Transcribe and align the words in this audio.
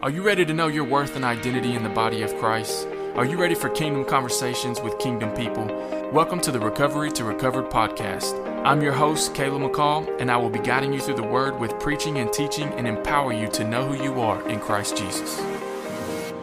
Are 0.00 0.10
you 0.10 0.22
ready 0.22 0.44
to 0.44 0.54
know 0.54 0.68
your 0.68 0.84
worth 0.84 1.16
and 1.16 1.24
identity 1.24 1.74
in 1.74 1.82
the 1.82 1.88
body 1.88 2.22
of 2.22 2.32
Christ? 2.36 2.86
Are 3.16 3.24
you 3.24 3.36
ready 3.36 3.56
for 3.56 3.68
kingdom 3.68 4.04
conversations 4.04 4.80
with 4.80 4.96
kingdom 5.00 5.34
people? 5.34 5.64
Welcome 6.12 6.40
to 6.42 6.52
the 6.52 6.60
Recovery 6.60 7.10
to 7.10 7.24
Recovered 7.24 7.64
podcast. 7.64 8.64
I'm 8.64 8.80
your 8.80 8.92
host, 8.92 9.34
Caleb 9.34 9.60
McCall, 9.60 10.20
and 10.20 10.30
I 10.30 10.36
will 10.36 10.50
be 10.50 10.60
guiding 10.60 10.92
you 10.92 11.00
through 11.00 11.16
the 11.16 11.24
word 11.24 11.58
with 11.58 11.80
preaching 11.80 12.18
and 12.18 12.32
teaching 12.32 12.68
and 12.74 12.86
empower 12.86 13.32
you 13.32 13.48
to 13.48 13.64
know 13.64 13.88
who 13.88 14.00
you 14.00 14.20
are 14.20 14.48
in 14.48 14.60
Christ 14.60 14.96
Jesus. 14.96 15.40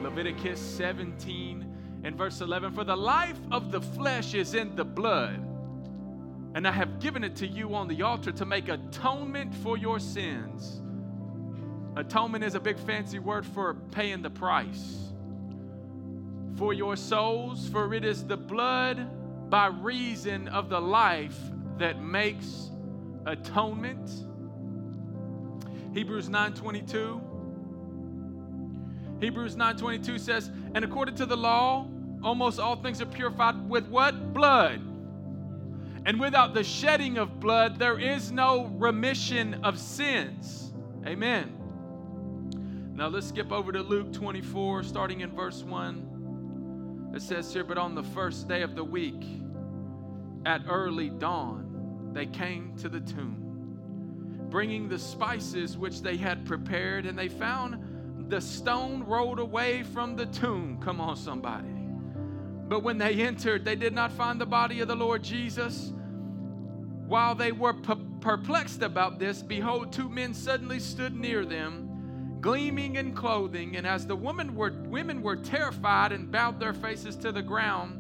Leviticus 0.02 0.60
17 0.60 2.02
and 2.04 2.18
verse 2.18 2.42
11 2.42 2.74
For 2.74 2.84
the 2.84 2.98
life 2.98 3.40
of 3.54 3.72
the 3.72 3.80
flesh 3.80 4.34
is 4.34 4.54
in 4.54 4.76
the 4.76 4.84
blood, 4.84 5.40
and 6.56 6.68
I 6.68 6.74
have 6.74 7.00
given 7.00 7.24
it 7.24 7.38
to 7.38 7.48
you 7.48 7.74
on 7.74 7.88
the 7.88 8.02
altar 8.02 8.34
to 8.34 8.46
make 8.46 8.68
atonement 8.68 9.56
for 9.56 9.78
your 9.78 10.02
sins. 10.02 10.82
Atonement 11.96 12.44
is 12.44 12.56
a 12.56 12.60
big 12.60 12.78
fancy 12.78 13.20
word 13.20 13.46
for 13.46 13.76
paying 13.92 14.22
the 14.22 14.30
price. 14.30 15.12
For 16.56 16.74
your 16.74 16.96
souls, 16.96 17.70
for 17.70 17.94
it 17.94 18.04
is 18.04 18.26
the 18.26 18.38
blood 18.38 19.50
by 19.50 19.68
reason 19.68 20.48
of 20.50 20.70
the 20.70 20.80
life 20.80 21.38
that 21.78 22.02
makes 22.02 22.70
atonement. 23.26 24.10
Hebrews 25.94 26.30
9:22 26.30 27.22
Hebrews 29.22 29.56
9:22 29.56 30.20
says, 30.20 30.52
"And 30.74 30.84
according 30.84 31.16
to 31.16 31.26
the 31.26 31.38
law, 31.38 31.88
almost 32.22 32.60
all 32.60 32.76
things 32.76 33.02
are 33.02 33.06
purified 33.06 33.70
with 33.70 33.88
what? 33.88 34.34
Blood. 34.34 34.82
And 36.06 36.20
without 36.20 36.54
the 36.54 36.64
shedding 36.64 37.18
of 37.18 37.40
blood, 37.40 37.80
there 37.80 37.98
is 37.98 38.32
no 38.32 38.66
remission 38.78 39.64
of 39.64 39.80
sins." 39.80 40.74
Amen. 41.06 41.55
Now 42.96 43.10
let's 43.10 43.28
skip 43.28 43.52
over 43.52 43.74
to 43.74 43.82
Luke 43.82 44.14
24, 44.14 44.84
starting 44.84 45.20
in 45.20 45.30
verse 45.30 45.64
1. 45.64 47.12
It 47.14 47.22
says 47.22 47.52
here, 47.52 47.66
But 47.66 47.78
on 47.78 47.94
the 47.94 48.04
first 48.04 48.48
day 48.48 48.62
of 48.62 48.74
the 48.74 48.86
week, 48.86 49.22
at 50.46 50.62
early 50.70 51.10
dawn, 51.10 52.12
they 52.14 52.26
came 52.26 52.74
to 52.78 52.88
the 52.88 53.02
tomb, 53.02 54.48
bringing 54.50 54.88
the 54.88 54.98
spices 54.98 55.78
which 55.78 56.04
they 56.04 56.16
had 56.16 56.46
prepared, 56.46 57.06
and 57.06 57.20
they 57.20 57.28
found 57.28 58.30
the 58.30 58.40
stone 58.40 59.04
rolled 59.04 59.40
away 59.40 59.84
from 59.84 60.16
the 60.16 60.28
tomb. 60.28 60.80
Come 60.82 61.02
on, 61.02 61.18
somebody. 61.18 61.68
But 61.68 62.82
when 62.82 62.98
they 62.98 63.16
entered, 63.16 63.66
they 63.66 63.76
did 63.76 63.94
not 63.94 64.10
find 64.14 64.40
the 64.40 64.46
body 64.46 64.80
of 64.80 64.88
the 64.88 64.96
Lord 64.96 65.22
Jesus. 65.22 65.92
While 67.08 67.36
they 67.36 67.52
were 67.52 67.74
perplexed 67.74 68.84
about 68.84 69.20
this, 69.20 69.44
behold, 69.44 69.92
two 69.92 70.08
men 70.08 70.34
suddenly 70.34 70.80
stood 70.80 71.14
near 71.14 71.44
them 71.44 71.85
gleaming 72.46 72.96
in 72.96 73.12
clothing. 73.12 73.76
And 73.76 73.88
as 73.88 74.06
the 74.06 74.16
women 74.16 74.54
were, 74.54 74.72
women 74.72 75.24
were 75.24 75.36
terrified 75.36 76.12
and 76.12 76.32
bowed 76.32 76.60
their 76.60 76.76
faces 76.76 77.16
to 77.18 77.32
the 77.32 77.42
ground, 77.42 78.00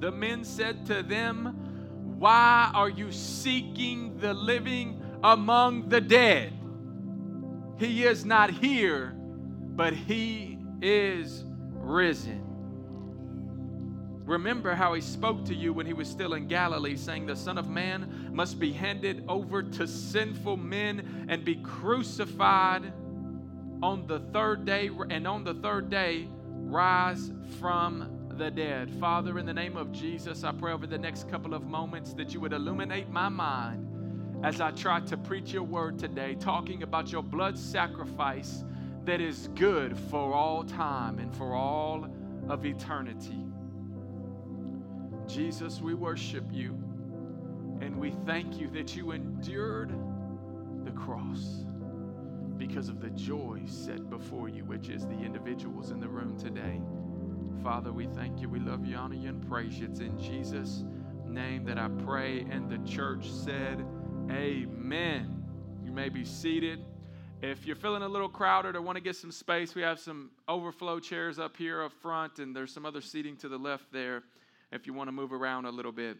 the 0.00 0.10
men 0.10 0.42
said 0.42 0.84
to 0.86 1.04
them, 1.04 1.46
Why 2.18 2.72
are 2.74 2.88
you 2.88 3.12
seeking 3.12 4.18
the 4.18 4.34
living 4.34 5.00
among 5.22 5.88
the 5.88 6.00
dead? 6.00 6.52
He 7.78 8.02
is 8.02 8.24
not 8.24 8.50
here, 8.50 9.14
but 9.16 9.92
he 9.92 10.58
is 10.82 11.44
risen. 11.70 12.44
Remember 14.24 14.74
how 14.74 14.92
he 14.94 15.00
spoke 15.00 15.44
to 15.44 15.54
you 15.54 15.72
when 15.72 15.86
he 15.86 15.92
was 15.92 16.08
still 16.08 16.34
in 16.34 16.48
Galilee, 16.48 16.96
saying, 16.96 17.26
The 17.26 17.36
Son 17.36 17.58
of 17.58 17.68
Man 17.68 18.30
must 18.32 18.58
be 18.58 18.72
handed 18.72 19.24
over 19.28 19.62
to 19.62 19.86
sinful 19.86 20.56
men 20.56 21.26
and 21.28 21.44
be 21.44 21.56
crucified 21.56 22.92
on 23.82 24.06
the 24.06 24.20
third 24.32 24.64
day, 24.64 24.90
and 25.10 25.26
on 25.26 25.42
the 25.44 25.54
third 25.54 25.90
day, 25.90 26.28
rise 26.46 27.32
from 27.58 28.28
the 28.36 28.50
dead. 28.50 28.90
Father, 29.00 29.38
in 29.38 29.46
the 29.46 29.52
name 29.52 29.76
of 29.76 29.92
Jesus, 29.92 30.44
I 30.44 30.52
pray 30.52 30.72
over 30.72 30.86
the 30.86 30.98
next 30.98 31.28
couple 31.28 31.52
of 31.52 31.64
moments 31.64 32.14
that 32.14 32.32
you 32.32 32.40
would 32.40 32.52
illuminate 32.52 33.10
my 33.10 33.28
mind 33.28 33.88
as 34.44 34.60
I 34.60 34.70
try 34.70 35.00
to 35.00 35.16
preach 35.16 35.52
your 35.52 35.64
word 35.64 35.98
today, 35.98 36.36
talking 36.36 36.82
about 36.82 37.12
your 37.12 37.22
blood 37.22 37.58
sacrifice 37.58 38.64
that 39.04 39.20
is 39.20 39.48
good 39.54 39.98
for 39.98 40.32
all 40.32 40.64
time 40.64 41.18
and 41.18 41.34
for 41.36 41.54
all 41.54 42.06
of 42.48 42.64
eternity. 42.64 43.44
Jesus, 45.26 45.80
we 45.80 45.94
worship 45.94 46.44
you 46.50 46.70
and 47.80 47.96
we 47.96 48.12
thank 48.26 48.60
you 48.60 48.68
that 48.70 48.94
you 48.96 49.10
endured 49.10 49.92
the 50.84 50.90
cross 50.92 51.64
because 52.66 52.88
of 52.88 53.00
the 53.00 53.10
joy 53.10 53.60
set 53.66 54.08
before 54.08 54.48
you, 54.48 54.64
which 54.64 54.88
is 54.88 55.04
the 55.04 55.18
individuals 55.18 55.90
in 55.90 55.98
the 55.98 56.06
room 56.06 56.38
today. 56.38 56.80
Father, 57.60 57.92
we 57.92 58.06
thank 58.06 58.40
you, 58.40 58.48
we 58.48 58.60
love 58.60 58.86
you, 58.86 58.94
honor 58.94 59.16
you, 59.16 59.30
and 59.30 59.48
praise 59.48 59.80
you. 59.80 59.88
It's 59.90 59.98
in 59.98 60.16
Jesus' 60.16 60.84
name 61.26 61.64
that 61.64 61.76
I 61.76 61.88
pray. 62.04 62.46
And 62.48 62.70
the 62.70 62.78
church 62.88 63.28
said, 63.28 63.84
Amen. 64.30 65.44
You 65.84 65.90
may 65.90 66.08
be 66.08 66.24
seated. 66.24 66.84
If 67.40 67.66
you're 67.66 67.74
feeling 67.74 68.02
a 68.02 68.08
little 68.08 68.28
crowded 68.28 68.76
or 68.76 68.80
want 68.80 68.94
to 68.94 69.02
get 69.02 69.16
some 69.16 69.32
space, 69.32 69.74
we 69.74 69.82
have 69.82 69.98
some 69.98 70.30
overflow 70.46 71.00
chairs 71.00 71.40
up 71.40 71.56
here 71.56 71.82
up 71.82 71.92
front, 71.92 72.38
and 72.38 72.54
there's 72.54 72.72
some 72.72 72.86
other 72.86 73.00
seating 73.00 73.36
to 73.38 73.48
the 73.48 73.58
left 73.58 73.92
there 73.92 74.22
if 74.70 74.86
you 74.86 74.92
want 74.92 75.08
to 75.08 75.12
move 75.12 75.32
around 75.32 75.64
a 75.64 75.70
little 75.70 75.90
bit. 75.90 76.16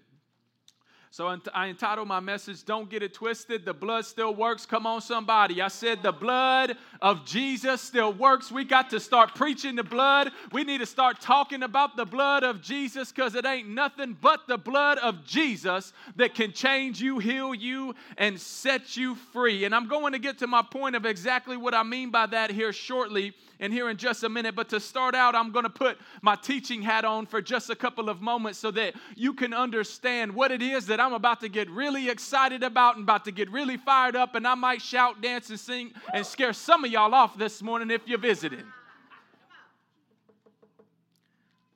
So 1.12 1.36
I 1.52 1.66
entitled 1.68 2.08
my 2.08 2.20
message, 2.20 2.64
Don't 2.64 2.88
Get 2.88 3.02
It 3.02 3.12
Twisted. 3.12 3.66
The 3.66 3.74
blood 3.74 4.06
still 4.06 4.34
works. 4.34 4.64
Come 4.64 4.86
on, 4.86 5.02
somebody. 5.02 5.60
I 5.60 5.68
said, 5.68 6.02
The 6.02 6.10
blood 6.10 6.78
of 7.02 7.26
Jesus 7.26 7.82
still 7.82 8.14
works. 8.14 8.50
We 8.50 8.64
got 8.64 8.88
to 8.88 8.98
start 8.98 9.34
preaching 9.34 9.76
the 9.76 9.82
blood. 9.82 10.30
We 10.52 10.64
need 10.64 10.78
to 10.78 10.86
start 10.86 11.20
talking 11.20 11.64
about 11.64 11.96
the 11.96 12.06
blood 12.06 12.44
of 12.44 12.62
Jesus 12.62 13.12
because 13.12 13.34
it 13.34 13.44
ain't 13.44 13.68
nothing 13.68 14.16
but 14.18 14.48
the 14.48 14.56
blood 14.56 14.96
of 15.00 15.22
Jesus 15.26 15.92
that 16.16 16.34
can 16.34 16.50
change 16.50 17.02
you, 17.02 17.18
heal 17.18 17.54
you, 17.54 17.94
and 18.16 18.40
set 18.40 18.96
you 18.96 19.14
free. 19.34 19.66
And 19.66 19.74
I'm 19.74 19.88
going 19.88 20.14
to 20.14 20.18
get 20.18 20.38
to 20.38 20.46
my 20.46 20.62
point 20.62 20.96
of 20.96 21.04
exactly 21.04 21.58
what 21.58 21.74
I 21.74 21.82
mean 21.82 22.10
by 22.10 22.24
that 22.24 22.50
here 22.50 22.72
shortly 22.72 23.34
and 23.62 23.72
here 23.72 23.88
in 23.88 23.96
just 23.96 24.24
a 24.24 24.28
minute. 24.28 24.54
But 24.54 24.68
to 24.70 24.80
start 24.80 25.14
out, 25.14 25.34
I'm 25.34 25.52
going 25.52 25.62
to 25.62 25.70
put 25.70 25.96
my 26.20 26.34
teaching 26.34 26.82
hat 26.82 27.06
on 27.06 27.24
for 27.24 27.40
just 27.40 27.70
a 27.70 27.76
couple 27.76 28.10
of 28.10 28.20
moments 28.20 28.58
so 28.58 28.70
that 28.72 28.94
you 29.14 29.32
can 29.32 29.54
understand 29.54 30.34
what 30.34 30.50
it 30.50 30.60
is 30.60 30.86
that 30.88 31.00
I'm 31.00 31.14
about 31.14 31.40
to 31.40 31.48
get 31.48 31.70
really 31.70 32.10
excited 32.10 32.64
about 32.64 32.96
and 32.96 33.04
about 33.04 33.24
to 33.24 33.32
get 33.32 33.50
really 33.50 33.76
fired 33.78 34.16
up. 34.16 34.34
And 34.34 34.46
I 34.46 34.56
might 34.56 34.82
shout, 34.82 35.22
dance, 35.22 35.48
and 35.48 35.58
sing 35.58 35.92
and 36.12 36.26
scare 36.26 36.52
some 36.52 36.84
of 36.84 36.90
y'all 36.90 37.14
off 37.14 37.38
this 37.38 37.62
morning 37.62 37.90
if 37.90 38.06
you're 38.06 38.18
visiting. 38.18 38.64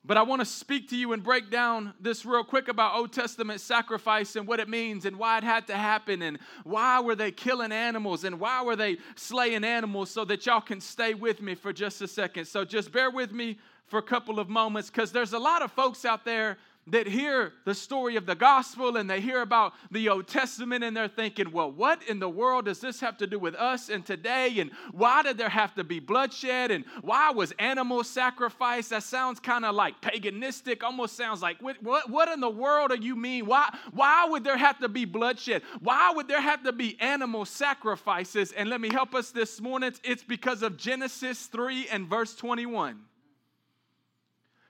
But 0.07 0.17
I 0.17 0.23
want 0.23 0.41
to 0.41 0.47
speak 0.47 0.89
to 0.91 0.97
you 0.97 1.13
and 1.13 1.23
break 1.23 1.51
down 1.51 1.93
this 2.01 2.25
real 2.25 2.45
quick 2.45 2.69
about 2.69 2.95
Old 2.95 3.13
Testament 3.13 3.61
sacrifice 3.61 4.37
and 4.37 4.47
what 4.47 4.61
it 4.61 4.69
means 4.69 5.05
and 5.05 5.17
why 5.17 5.39
it 5.39 5.45
had 5.45 5.67
to 5.67 5.75
happen 5.75 6.23
and 6.23 6.39
why 6.63 7.01
were 7.01 7.17
they 7.17 7.33
killing 7.33 7.73
animals 7.73 8.23
and 8.23 8.39
why 8.39 8.63
were 8.63 8.77
they 8.77 8.99
slaying 9.17 9.65
animals 9.65 10.11
so 10.11 10.25
that 10.25 10.47
y'all 10.47 10.61
can 10.61 10.81
stay 10.81 11.15
with 11.15 11.43
me 11.43 11.57
for 11.57 11.73
just 11.73 12.01
a 12.03 12.09
second. 12.09 12.45
So 12.45 12.65
just 12.65 12.93
bear 12.93 13.11
with 13.11 13.33
me 13.33 13.59
for 13.87 13.99
a 13.99 14.03
couple 14.03 14.39
of 14.39 14.49
moments 14.49 14.91
because 14.91 15.11
there's 15.11 15.33
a 15.33 15.39
lot 15.39 15.63
of 15.63 15.73
folks 15.73 16.05
out 16.05 16.25
there 16.25 16.57
that 16.89 17.07
hear 17.07 17.53
the 17.65 17.75
story 17.75 18.17
of 18.17 18.27
the 18.27 18.35
gospel 18.35 18.97
and 18.97 19.11
they 19.11 19.21
hear 19.21 19.43
about 19.43 19.73
the 19.91 20.09
Old 20.09 20.29
Testament 20.29 20.85
and 20.85 20.97
they're 20.97 21.09
thinking, 21.09 21.51
well, 21.51 21.71
what 21.71 22.01
in 22.05 22.21
the 22.21 22.29
world 22.29 22.67
does 22.67 22.81
this 22.81 23.01
have 23.01 23.19
to 23.19 23.27
do 23.27 23.39
with 23.39 23.57
us 23.57 23.89
and 23.89 24.07
today? 24.07 24.59
And 24.59 24.71
why 24.93 25.23
did 25.23 25.37
there 25.37 25.49
have 25.49 25.75
to 25.75 25.85
be 25.85 25.99
bloodshed? 25.99 26.71
And 26.71 26.85
why 27.03 27.31
was 27.31 27.53
animal 27.59 28.05
sacrifice? 28.05 28.89
That 28.89 29.03
sounds 29.03 29.41
kind 29.41 29.65
of 29.65 29.75
like 29.75 30.01
paganistic, 30.01 30.85
almost 30.85 31.17
sounds 31.17 31.43
like, 31.43 31.61
what, 31.61 31.83
what, 31.83 32.09
what 32.09 32.29
in 32.29 32.41
the 32.41 32.51
world 32.51 32.91
do 32.91 32.97
you 32.97 33.17
mean? 33.17 33.47
Why, 33.47 33.69
why 33.93 34.27
would 34.29 34.45
there 34.45 34.57
have 34.57 34.79
to 34.79 34.89
be 34.89 35.05
bloodshed? 35.05 35.63
Why 35.81 36.13
would 36.15 36.29
there 36.29 36.41
have 36.41 36.63
to 36.63 36.73
be 36.73 36.97
animal 37.01 37.45
sacrifices? 37.47 38.53
And 38.53 38.71
let 38.71 38.81
me 38.81 38.91
help 38.93 39.15
us 39.15 39.33
this 39.33 39.61
morning. 39.61 39.93
It's 40.05 40.23
because 40.23 40.63
of 40.63 40.77
Genesis 40.77 41.47
3 41.47 41.89
and 41.89 42.07
verse 42.07 42.35
21. 42.37 43.06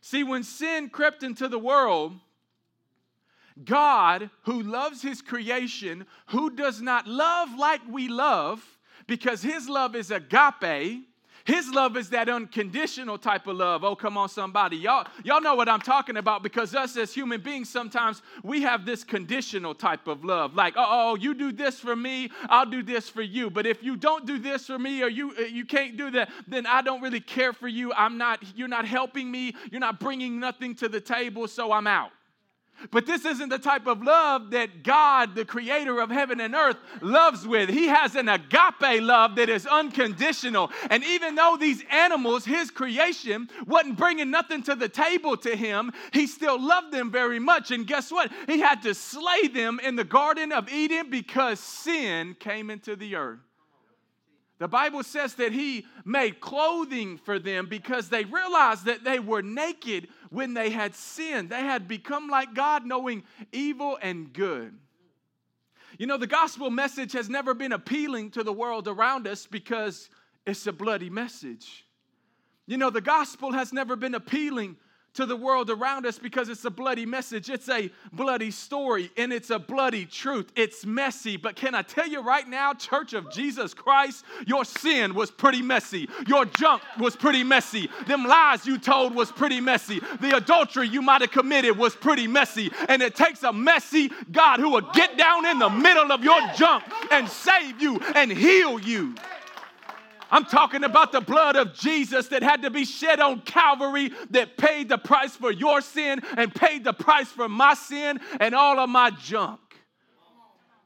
See, 0.06 0.22
when 0.22 0.44
sin 0.44 0.88
crept 0.88 1.24
into 1.24 1.48
the 1.48 1.58
world, 1.58 2.14
God, 3.64 4.30
who 4.42 4.62
loves 4.62 5.02
his 5.02 5.20
creation, 5.20 6.06
who 6.26 6.50
does 6.50 6.80
not 6.80 7.08
love 7.08 7.58
like 7.58 7.80
we 7.90 8.06
love, 8.06 8.64
because 9.08 9.42
his 9.42 9.68
love 9.68 9.96
is 9.96 10.12
agape, 10.12 11.08
his 11.46 11.68
love 11.70 11.96
is 11.96 12.10
that 12.10 12.28
unconditional 12.28 13.18
type 13.18 13.46
of 13.46 13.56
love. 13.56 13.84
Oh, 13.84 13.94
come 13.94 14.18
on, 14.18 14.28
somebody. 14.28 14.76
Y'all, 14.76 15.06
y'all 15.22 15.40
know 15.40 15.54
what 15.54 15.68
I'm 15.68 15.80
talking 15.80 16.16
about 16.16 16.42
because 16.42 16.74
us 16.74 16.96
as 16.96 17.14
human 17.14 17.40
beings, 17.40 17.68
sometimes 17.68 18.20
we 18.42 18.62
have 18.62 18.84
this 18.84 19.04
conditional 19.04 19.72
type 19.72 20.08
of 20.08 20.24
love. 20.24 20.54
Like, 20.54 20.74
oh, 20.76 21.14
you 21.14 21.34
do 21.34 21.52
this 21.52 21.78
for 21.78 21.94
me, 21.94 22.30
I'll 22.48 22.66
do 22.66 22.82
this 22.82 23.08
for 23.08 23.22
you. 23.22 23.48
But 23.48 23.64
if 23.64 23.80
you 23.82 23.96
don't 23.96 24.26
do 24.26 24.40
this 24.40 24.66
for 24.66 24.78
me 24.78 25.04
or 25.04 25.08
you, 25.08 25.34
uh, 25.38 25.42
you 25.42 25.64
can't 25.64 25.96
do 25.96 26.10
that, 26.10 26.30
then 26.48 26.66
I 26.66 26.82
don't 26.82 27.00
really 27.00 27.20
care 27.20 27.52
for 27.52 27.68
you. 27.68 27.92
I'm 27.92 28.18
not, 28.18 28.42
you're 28.56 28.66
not 28.66 28.84
helping 28.84 29.30
me. 29.30 29.54
You're 29.70 29.80
not 29.80 30.00
bringing 30.00 30.40
nothing 30.40 30.74
to 30.76 30.88
the 30.88 31.00
table, 31.00 31.46
so 31.46 31.70
I'm 31.70 31.86
out. 31.86 32.10
But 32.90 33.06
this 33.06 33.24
isn't 33.24 33.48
the 33.48 33.58
type 33.58 33.86
of 33.86 34.02
love 34.02 34.50
that 34.50 34.82
God, 34.82 35.34
the 35.34 35.44
creator 35.44 36.00
of 36.00 36.10
heaven 36.10 36.40
and 36.40 36.54
earth, 36.54 36.76
loves 37.00 37.46
with. 37.46 37.70
He 37.70 37.88
has 37.88 38.14
an 38.14 38.28
agape 38.28 39.02
love 39.02 39.36
that 39.36 39.48
is 39.48 39.66
unconditional. 39.66 40.70
And 40.90 41.02
even 41.04 41.34
though 41.34 41.56
these 41.58 41.82
animals, 41.90 42.44
his 42.44 42.70
creation, 42.70 43.48
wasn't 43.66 43.96
bringing 43.96 44.30
nothing 44.30 44.62
to 44.64 44.74
the 44.74 44.88
table 44.88 45.36
to 45.38 45.56
him, 45.56 45.92
he 46.12 46.26
still 46.26 46.60
loved 46.60 46.92
them 46.92 47.10
very 47.10 47.38
much. 47.38 47.70
And 47.70 47.86
guess 47.86 48.10
what? 48.10 48.30
He 48.46 48.60
had 48.60 48.82
to 48.82 48.94
slay 48.94 49.48
them 49.48 49.80
in 49.82 49.96
the 49.96 50.04
Garden 50.04 50.52
of 50.52 50.68
Eden 50.68 51.10
because 51.10 51.60
sin 51.60 52.36
came 52.38 52.70
into 52.70 52.94
the 52.96 53.16
earth. 53.16 53.40
The 54.58 54.68
Bible 54.68 55.02
says 55.02 55.34
that 55.34 55.52
he 55.52 55.84
made 56.04 56.40
clothing 56.40 57.18
for 57.18 57.38
them 57.38 57.66
because 57.66 58.08
they 58.08 58.24
realized 58.24 58.86
that 58.86 59.04
they 59.04 59.18
were 59.18 59.42
naked 59.42 60.08
when 60.30 60.54
they 60.54 60.70
had 60.70 60.94
sinned. 60.94 61.50
They 61.50 61.60
had 61.60 61.88
become 61.88 62.28
like 62.28 62.54
God, 62.54 62.84
knowing 62.84 63.22
evil 63.52 63.98
and 64.00 64.32
good. 64.32 64.74
You 65.98 66.06
know, 66.06 66.18
the 66.18 66.26
gospel 66.26 66.70
message 66.70 67.12
has 67.12 67.28
never 67.28 67.54
been 67.54 67.72
appealing 67.72 68.30
to 68.32 68.42
the 68.42 68.52
world 68.52 68.88
around 68.88 69.26
us 69.26 69.46
because 69.46 70.10
it's 70.46 70.66
a 70.66 70.72
bloody 70.72 71.10
message. 71.10 71.86
You 72.66 72.76
know, 72.76 72.90
the 72.90 73.00
gospel 73.00 73.52
has 73.52 73.72
never 73.72 73.96
been 73.96 74.14
appealing 74.14 74.76
to 75.16 75.26
the 75.26 75.36
world 75.36 75.70
around 75.70 76.06
us 76.06 76.18
because 76.18 76.48
it's 76.48 76.64
a 76.64 76.70
bloody 76.70 77.06
message. 77.06 77.50
It's 77.50 77.68
a 77.68 77.90
bloody 78.12 78.50
story 78.50 79.10
and 79.16 79.32
it's 79.32 79.50
a 79.50 79.58
bloody 79.58 80.04
truth. 80.04 80.52
It's 80.54 80.86
messy. 80.86 81.36
But 81.36 81.56
can 81.56 81.74
I 81.74 81.82
tell 81.82 82.06
you 82.06 82.20
right 82.20 82.46
now, 82.46 82.74
Church 82.74 83.14
of 83.14 83.30
Jesus 83.30 83.74
Christ, 83.74 84.24
your 84.46 84.64
sin 84.64 85.14
was 85.14 85.30
pretty 85.30 85.62
messy. 85.62 86.08
Your 86.26 86.44
junk 86.44 86.82
was 86.98 87.16
pretty 87.16 87.42
messy. 87.42 87.90
Them 88.06 88.24
lies 88.24 88.66
you 88.66 88.78
told 88.78 89.14
was 89.14 89.32
pretty 89.32 89.60
messy. 89.60 90.00
The 90.20 90.36
adultery 90.36 90.88
you 90.88 91.02
might 91.02 91.22
have 91.22 91.30
committed 91.30 91.76
was 91.76 91.96
pretty 91.96 92.26
messy. 92.26 92.70
And 92.88 93.02
it 93.02 93.14
takes 93.14 93.42
a 93.42 93.52
messy 93.52 94.10
God 94.30 94.60
who 94.60 94.70
will 94.70 94.88
get 94.92 95.16
down 95.16 95.46
in 95.46 95.58
the 95.58 95.70
middle 95.70 96.12
of 96.12 96.22
your 96.22 96.40
junk 96.54 96.84
and 97.10 97.28
save 97.28 97.80
you 97.80 97.98
and 98.14 98.30
heal 98.30 98.78
you. 98.78 99.14
I'm 100.30 100.44
talking 100.44 100.84
about 100.84 101.12
the 101.12 101.20
blood 101.20 101.56
of 101.56 101.74
Jesus 101.74 102.28
that 102.28 102.42
had 102.42 102.62
to 102.62 102.70
be 102.70 102.84
shed 102.84 103.20
on 103.20 103.42
Calvary 103.42 104.10
that 104.30 104.56
paid 104.56 104.88
the 104.88 104.98
price 104.98 105.36
for 105.36 105.52
your 105.52 105.80
sin 105.80 106.20
and 106.36 106.54
paid 106.54 106.84
the 106.84 106.92
price 106.92 107.28
for 107.28 107.48
my 107.48 107.74
sin 107.74 108.20
and 108.40 108.54
all 108.54 108.78
of 108.78 108.88
my 108.88 109.10
junk. 109.10 109.60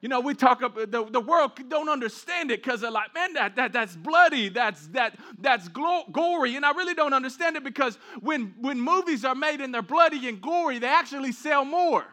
You 0.00 0.08
know, 0.08 0.20
we 0.20 0.32
talk 0.34 0.62
about 0.62 0.90
the, 0.90 1.04
the 1.04 1.20
world 1.20 1.52
don't 1.68 1.90
understand 1.90 2.50
it 2.50 2.62
because 2.62 2.80
they're 2.80 2.90
like, 2.90 3.14
man, 3.14 3.34
that, 3.34 3.56
that 3.56 3.72
that's 3.72 3.94
bloody, 3.94 4.48
that's 4.48 4.86
that 4.88 5.18
that's 5.38 5.68
gory. 5.68 6.56
And 6.56 6.64
I 6.64 6.70
really 6.72 6.94
don't 6.94 7.12
understand 7.12 7.56
it 7.56 7.64
because 7.64 7.98
when 8.20 8.54
when 8.60 8.80
movies 8.80 9.26
are 9.26 9.34
made 9.34 9.60
and 9.60 9.74
they're 9.74 9.82
bloody 9.82 10.26
and 10.26 10.40
gory, 10.40 10.78
they 10.78 10.88
actually 10.88 11.32
sell 11.32 11.66
more. 11.66 12.06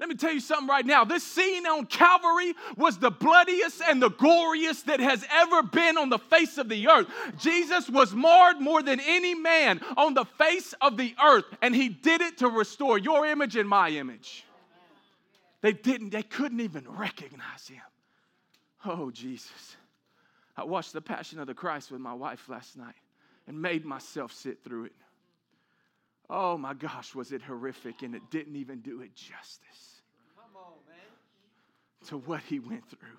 Let 0.00 0.08
me 0.08 0.14
tell 0.14 0.32
you 0.32 0.40
something 0.40 0.66
right 0.66 0.86
now. 0.86 1.04
This 1.04 1.22
scene 1.22 1.66
on 1.66 1.84
Calvary 1.84 2.54
was 2.78 2.96
the 2.96 3.10
bloodiest 3.10 3.82
and 3.86 4.00
the 4.00 4.08
goriest 4.10 4.84
that 4.86 4.98
has 4.98 5.26
ever 5.30 5.62
been 5.62 5.98
on 5.98 6.08
the 6.08 6.18
face 6.18 6.56
of 6.56 6.70
the 6.70 6.88
earth. 6.88 7.06
Jesus 7.38 7.86
was 7.90 8.14
marred 8.14 8.62
more 8.62 8.82
than 8.82 8.98
any 8.98 9.34
man 9.34 9.78
on 9.98 10.14
the 10.14 10.24
face 10.24 10.72
of 10.80 10.96
the 10.96 11.14
earth, 11.22 11.44
and 11.60 11.74
he 11.76 11.90
did 11.90 12.22
it 12.22 12.38
to 12.38 12.48
restore 12.48 12.96
your 12.96 13.26
image 13.26 13.56
and 13.56 13.68
my 13.68 13.90
image. 13.90 14.46
They 15.60 15.72
didn't, 15.72 16.08
they 16.08 16.22
couldn't 16.22 16.60
even 16.60 16.86
recognize 16.88 17.68
him. 17.68 17.82
Oh, 18.86 19.10
Jesus. 19.10 19.76
I 20.56 20.64
watched 20.64 20.94
The 20.94 21.02
Passion 21.02 21.40
of 21.40 21.46
the 21.46 21.52
Christ 21.52 21.90
with 21.92 22.00
my 22.00 22.14
wife 22.14 22.48
last 22.48 22.78
night 22.78 22.94
and 23.46 23.60
made 23.60 23.84
myself 23.84 24.32
sit 24.32 24.64
through 24.64 24.86
it. 24.86 24.94
Oh 26.30 26.56
my 26.56 26.72
gosh, 26.72 27.14
was 27.14 27.32
it 27.32 27.42
horrific 27.42 28.00
and 28.00 28.14
it 28.14 28.22
didn't 28.30 28.56
even 28.56 28.80
do 28.80 29.02
it 29.02 29.14
justice 29.14 29.89
to 32.06 32.18
what 32.18 32.42
he 32.42 32.58
went 32.58 32.88
through. 32.88 33.18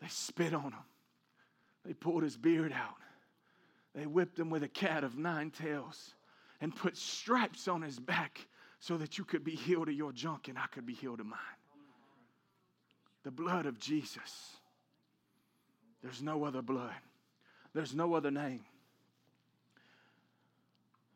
They 0.00 0.08
spit 0.08 0.52
on 0.52 0.72
him, 0.72 0.84
they 1.84 1.94
pulled 1.94 2.22
his 2.22 2.36
beard 2.36 2.72
out, 2.72 2.96
they 3.94 4.06
whipped 4.06 4.38
him 4.38 4.50
with 4.50 4.62
a 4.62 4.68
cat 4.68 5.04
of 5.04 5.16
nine 5.16 5.50
tails, 5.50 6.14
and 6.60 6.74
put 6.74 6.96
stripes 6.96 7.68
on 7.68 7.82
his 7.82 7.98
back 7.98 8.46
so 8.80 8.96
that 8.98 9.16
you 9.16 9.24
could 9.24 9.44
be 9.44 9.54
healed 9.54 9.88
of 9.88 9.94
your 9.94 10.12
junk 10.12 10.48
and 10.48 10.58
I 10.58 10.66
could 10.66 10.84
be 10.84 10.92
healed 10.92 11.20
of 11.20 11.26
mine. 11.26 11.38
The 13.22 13.30
blood 13.30 13.64
of 13.64 13.78
Jesus. 13.78 14.56
There's 16.02 16.22
no 16.22 16.44
other 16.44 16.60
blood. 16.60 16.92
There's 17.72 17.94
no 17.94 18.14
other 18.14 18.30
name. 18.30 18.60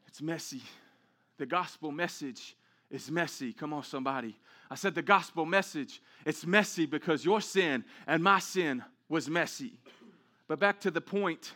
It's 0.06 0.22
messy. 0.22 0.62
The 1.36 1.44
gospel 1.44 1.92
message 1.92 2.56
is 2.90 3.10
messy. 3.10 3.52
Come 3.52 3.74
on, 3.74 3.82
somebody. 3.82 4.34
I 4.70 4.74
said 4.74 4.94
the 4.94 5.02
gospel 5.02 5.46
message, 5.46 6.02
it's 6.26 6.44
messy 6.46 6.86
because 6.86 7.24
your 7.24 7.40
sin 7.40 7.84
and 8.06 8.22
my 8.22 8.38
sin 8.38 8.84
was 9.08 9.28
messy. 9.28 9.72
But 10.46 10.58
back 10.58 10.80
to 10.80 10.90
the 10.90 11.00
point 11.00 11.52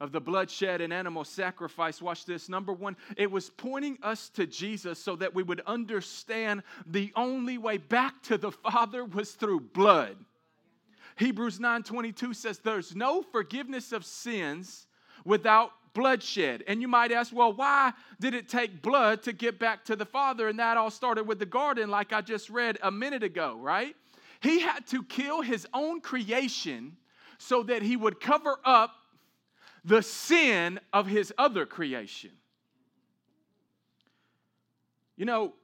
of 0.00 0.12
the 0.12 0.20
bloodshed 0.20 0.80
and 0.80 0.92
animal 0.92 1.24
sacrifice. 1.24 2.00
Watch 2.00 2.24
this. 2.24 2.48
Number 2.48 2.72
one, 2.72 2.96
it 3.16 3.30
was 3.30 3.50
pointing 3.50 3.98
us 4.02 4.28
to 4.30 4.46
Jesus 4.46 4.98
so 4.98 5.16
that 5.16 5.34
we 5.34 5.42
would 5.42 5.60
understand 5.66 6.62
the 6.86 7.12
only 7.16 7.58
way 7.58 7.78
back 7.78 8.22
to 8.24 8.38
the 8.38 8.52
Father 8.52 9.04
was 9.04 9.32
through 9.32 9.60
blood. 9.60 10.16
Hebrews 11.16 11.58
9:22 11.58 12.34
says 12.34 12.58
there's 12.60 12.94
no 12.94 13.22
forgiveness 13.22 13.90
of 13.90 14.04
sins 14.04 14.86
without 15.24 15.72
bloodshed. 15.98 16.62
And 16.68 16.80
you 16.80 16.86
might 16.86 17.10
ask, 17.10 17.34
well, 17.34 17.52
why 17.52 17.92
did 18.20 18.32
it 18.32 18.48
take 18.48 18.80
blood 18.80 19.24
to 19.24 19.32
get 19.32 19.58
back 19.58 19.84
to 19.86 19.96
the 19.96 20.04
Father? 20.04 20.46
And 20.46 20.60
that 20.60 20.76
all 20.76 20.92
started 20.92 21.24
with 21.24 21.40
the 21.40 21.46
garden, 21.46 21.90
like 21.90 22.12
I 22.12 22.20
just 22.20 22.48
read 22.50 22.78
a 22.84 22.90
minute 22.90 23.24
ago, 23.24 23.58
right? 23.60 23.96
He 24.40 24.60
had 24.60 24.86
to 24.88 25.02
kill 25.02 25.42
his 25.42 25.66
own 25.74 26.00
creation 26.00 26.96
so 27.38 27.64
that 27.64 27.82
he 27.82 27.96
would 27.96 28.20
cover 28.20 28.58
up 28.64 28.92
the 29.84 30.00
sin 30.00 30.78
of 30.92 31.08
his 31.08 31.32
other 31.36 31.66
creation. 31.66 32.30
You 35.16 35.24
know, 35.24 35.54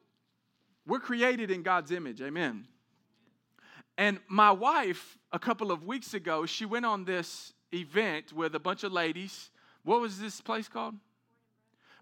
we're 0.85 0.99
created 0.99 1.53
in 1.53 1.63
God's 1.63 1.93
image, 1.93 2.21
amen. 2.21 2.67
And 3.97 4.19
my 4.27 4.51
wife, 4.51 5.17
a 5.33 5.39
couple 5.39 5.71
of 5.71 5.85
weeks 5.85 6.13
ago, 6.13 6.45
she 6.45 6.65
went 6.65 6.87
on 6.87 7.05
this 7.05 7.53
event 7.73 8.33
with 8.33 8.57
a 8.57 8.61
bunch 8.61 8.83
of 8.83 8.91
ladies 8.91 9.51
what 9.85 10.01
was 10.01 10.19
this 10.19 10.41
place 10.41 10.69
called? 10.69 10.95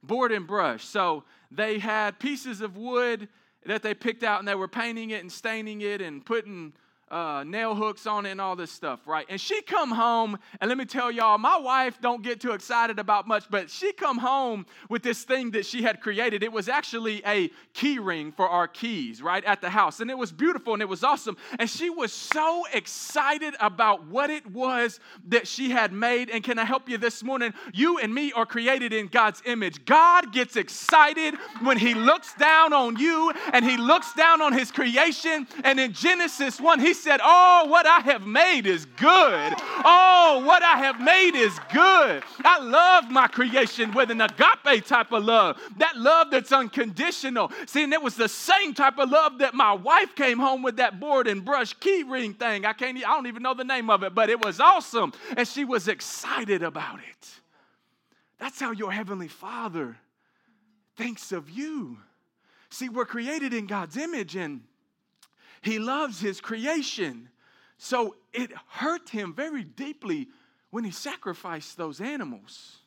Board 0.03 0.33
and 0.33 0.47
brush. 0.47 0.85
So 0.85 1.25
they 1.51 1.79
had 1.79 2.19
pieces 2.19 2.61
of 2.61 2.77
wood 2.77 3.29
that 3.67 3.83
they 3.83 3.95
picked 3.95 4.25
out 4.25 4.41
and 4.41 4.49
they 4.49 4.55
were 4.55 4.69
painting 4.69 5.11
it 5.11 5.21
and 5.21 5.31
staining 5.31 5.83
it 5.83 6.01
and 6.01 6.25
putting 6.25 6.73
uh, 7.13 7.45
nail 7.47 7.75
hooks 7.75 8.07
on 8.07 8.25
it 8.25 8.31
and 8.31 8.41
all 8.41 8.57
this 8.57 8.71
stuff, 8.71 9.07
right? 9.07 9.27
And 9.29 9.39
she 9.39 9.61
come 9.63 9.91
home, 9.91 10.39
and 10.61 10.69
let 10.69 10.79
me 10.79 10.87
tell 10.87 11.13
y'all, 11.13 11.37
my 11.37 11.59
wife 11.59 12.01
don't 12.01 12.23
get 12.23 12.41
too 12.41 12.53
excited 12.53 12.99
about 12.99 13.29
much, 13.29 13.45
but 13.51 13.69
she 13.71 13.93
come 13.93 14.17
home 14.17 14.65
with 14.89 15.03
this 15.03 15.23
thing 15.23 15.51
that 15.51 15.67
she 15.67 15.83
had 15.83 16.01
created. 16.01 16.43
It 16.43 16.51
was 16.51 16.71
actually 16.71 17.23
a 17.27 17.51
key 17.75 17.99
ring 17.99 18.33
for 18.33 18.49
our 18.49 18.67
keys, 18.67 19.21
right, 19.21 19.45
at 19.45 19.61
the 19.61 19.69
house. 19.69 20.01
And 20.01 20.11
it 20.11 20.17
was 20.17 20.33
beautiful 20.33 20.73
and 20.73 20.81
it 20.81 20.89
was 20.89 21.05
awesome. 21.05 21.37
And 21.59 21.69
she 21.69 21.91
was 21.91 22.15
so 22.15 22.65
excited 22.73 23.55
about 23.61 24.07
what 24.07 24.31
it 24.31 24.47
was 24.51 24.99
that 25.29 25.47
she 25.47 25.71
had 25.71 25.93
made. 25.93 26.31
And 26.31 26.43
can 26.43 26.59
I 26.59 26.65
help 26.65 26.89
you 26.89 26.97
this 26.97 27.23
morning? 27.23 27.53
You 27.75 27.99
and 27.99 28.15
me 28.15 28.33
are 28.33 28.47
created 28.47 28.95
in 28.95 29.09
God's 29.09 29.43
image. 29.45 29.85
God 29.85 30.33
gets 30.33 30.57
excited 30.57 31.35
when 31.61 31.77
he 31.77 31.93
looks 31.93 32.33
down 32.35 32.73
on 32.73 32.97
you 32.97 33.33
and 33.53 33.67
he 33.67 33.77
looks 33.77 34.15
down 34.15 34.41
on 34.41 34.55
his 34.55 34.71
creation. 34.71 35.47
And 35.63 35.79
in 35.79 35.93
Genesis 35.93 36.59
1, 36.59 36.81
he 36.81 36.95
said, 37.03 37.21
Oh, 37.23 37.67
what 37.69 37.87
I 37.87 38.01
have 38.01 38.27
made 38.27 38.67
is 38.67 38.87
good. 38.87 39.53
Oh, 39.85 40.43
what 40.47 40.63
I 40.63 40.79
have 40.79 41.01
made 41.01 41.35
is 41.35 41.59
good. 41.73 42.23
I 42.45 42.61
love 42.61 43.11
my 43.11 43.27
creation 43.27 43.93
with 43.93 44.11
an 44.11 44.21
agape 44.21 44.85
type 44.87 45.13
of 45.13 45.25
love, 45.25 45.61
that 45.79 45.97
love 45.97 46.31
that's 46.31 46.53
unconditional. 46.53 47.51
See, 47.67 47.85
and 47.85 47.93
it 47.93 48.03
was 48.03 48.15
the 48.15 48.29
same 48.29 48.75
type 48.75 48.99
of 48.99 49.11
love 49.11 49.39
that 49.39 49.55
my 49.55 49.73
wife 49.73 50.15
came 50.15 50.39
home 50.39 50.63
with 50.63 50.77
that 50.77 51.01
board 51.01 51.27
and 51.27 51.45
brush 51.45 51.75
key 51.75 52.05
ring 52.05 52.35
thing. 52.35 52.65
I 52.65 52.73
can't, 52.73 52.97
I 52.97 53.01
don't 53.01 53.27
even 53.27 53.43
know 53.43 53.55
the 53.55 53.65
name 53.65 53.91
of 53.91 54.03
it, 54.03 54.15
but 54.15 54.31
it 54.31 54.45
was 54.45 54.61
awesome. 54.61 55.13
And 55.37 55.47
she 55.47 55.65
was 55.65 55.89
excited 55.89 56.63
about 56.63 56.99
it. 56.99 57.29
That's 58.39 58.61
how 58.61 58.73
your 58.73 58.93
Heavenly 58.93 59.29
Father 59.29 59.97
thinks 60.97 61.33
of 61.33 61.51
you. 61.51 61.99
See, 62.71 62.89
we're 62.89 63.05
created 63.05 63.53
in 63.53 63.67
God's 63.67 63.97
image, 63.97 64.35
and 64.35 64.63
he 65.63 65.79
loves 65.79 66.21
his 66.21 66.41
creation. 66.41 67.29
So 67.79 68.17
it 68.33 68.51
hurt 68.69 69.09
him 69.09 69.33
very 69.33 69.65
deeply 69.65 70.29
when 70.71 70.85
he 70.85 70.91
sacrificed 70.91 71.77
those 71.77 72.01
animals. 72.01 72.79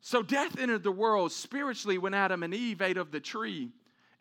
So 0.00 0.22
death 0.22 0.58
entered 0.58 0.82
the 0.82 0.92
world 0.92 1.32
spiritually 1.32 1.98
when 1.98 2.14
Adam 2.14 2.42
and 2.42 2.54
Eve 2.54 2.82
ate 2.82 2.96
of 2.96 3.10
the 3.10 3.20
tree 3.20 3.70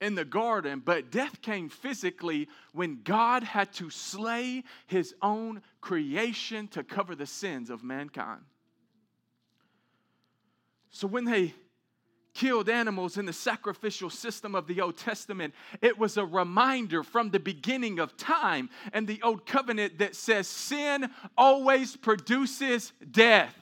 in 0.01 0.15
the 0.15 0.25
garden, 0.25 0.81
but 0.83 1.11
death 1.11 1.41
came 1.41 1.69
physically 1.69 2.47
when 2.73 3.01
God 3.03 3.43
had 3.43 3.71
to 3.73 3.89
slay 3.89 4.63
his 4.87 5.15
own 5.21 5.61
creation 5.81 6.67
to 6.69 6.83
cover 6.83 7.15
the 7.15 7.25
sins 7.25 7.69
of 7.69 7.83
mankind. 7.83 8.41
So 10.89 11.07
when 11.07 11.25
they 11.25 11.53
killed 12.35 12.69
animals 12.69 13.17
in 13.17 13.25
the 13.25 13.33
sacrificial 13.33 14.11
system 14.11 14.53
of 14.53 14.67
the 14.67 14.81
Old 14.81 14.97
Testament, 14.97 15.55
it 15.81 15.97
was 15.97 16.17
a 16.17 16.25
reminder 16.25 17.01
from 17.01 17.31
the 17.31 17.39
beginning 17.39 17.97
of 17.97 18.15
time 18.17 18.69
and 18.93 19.07
the 19.07 19.21
Old 19.23 19.47
Covenant 19.47 19.97
that 19.97 20.15
says 20.15 20.47
sin 20.47 21.09
always 21.35 21.95
produces 21.95 22.93
death. 23.09 23.55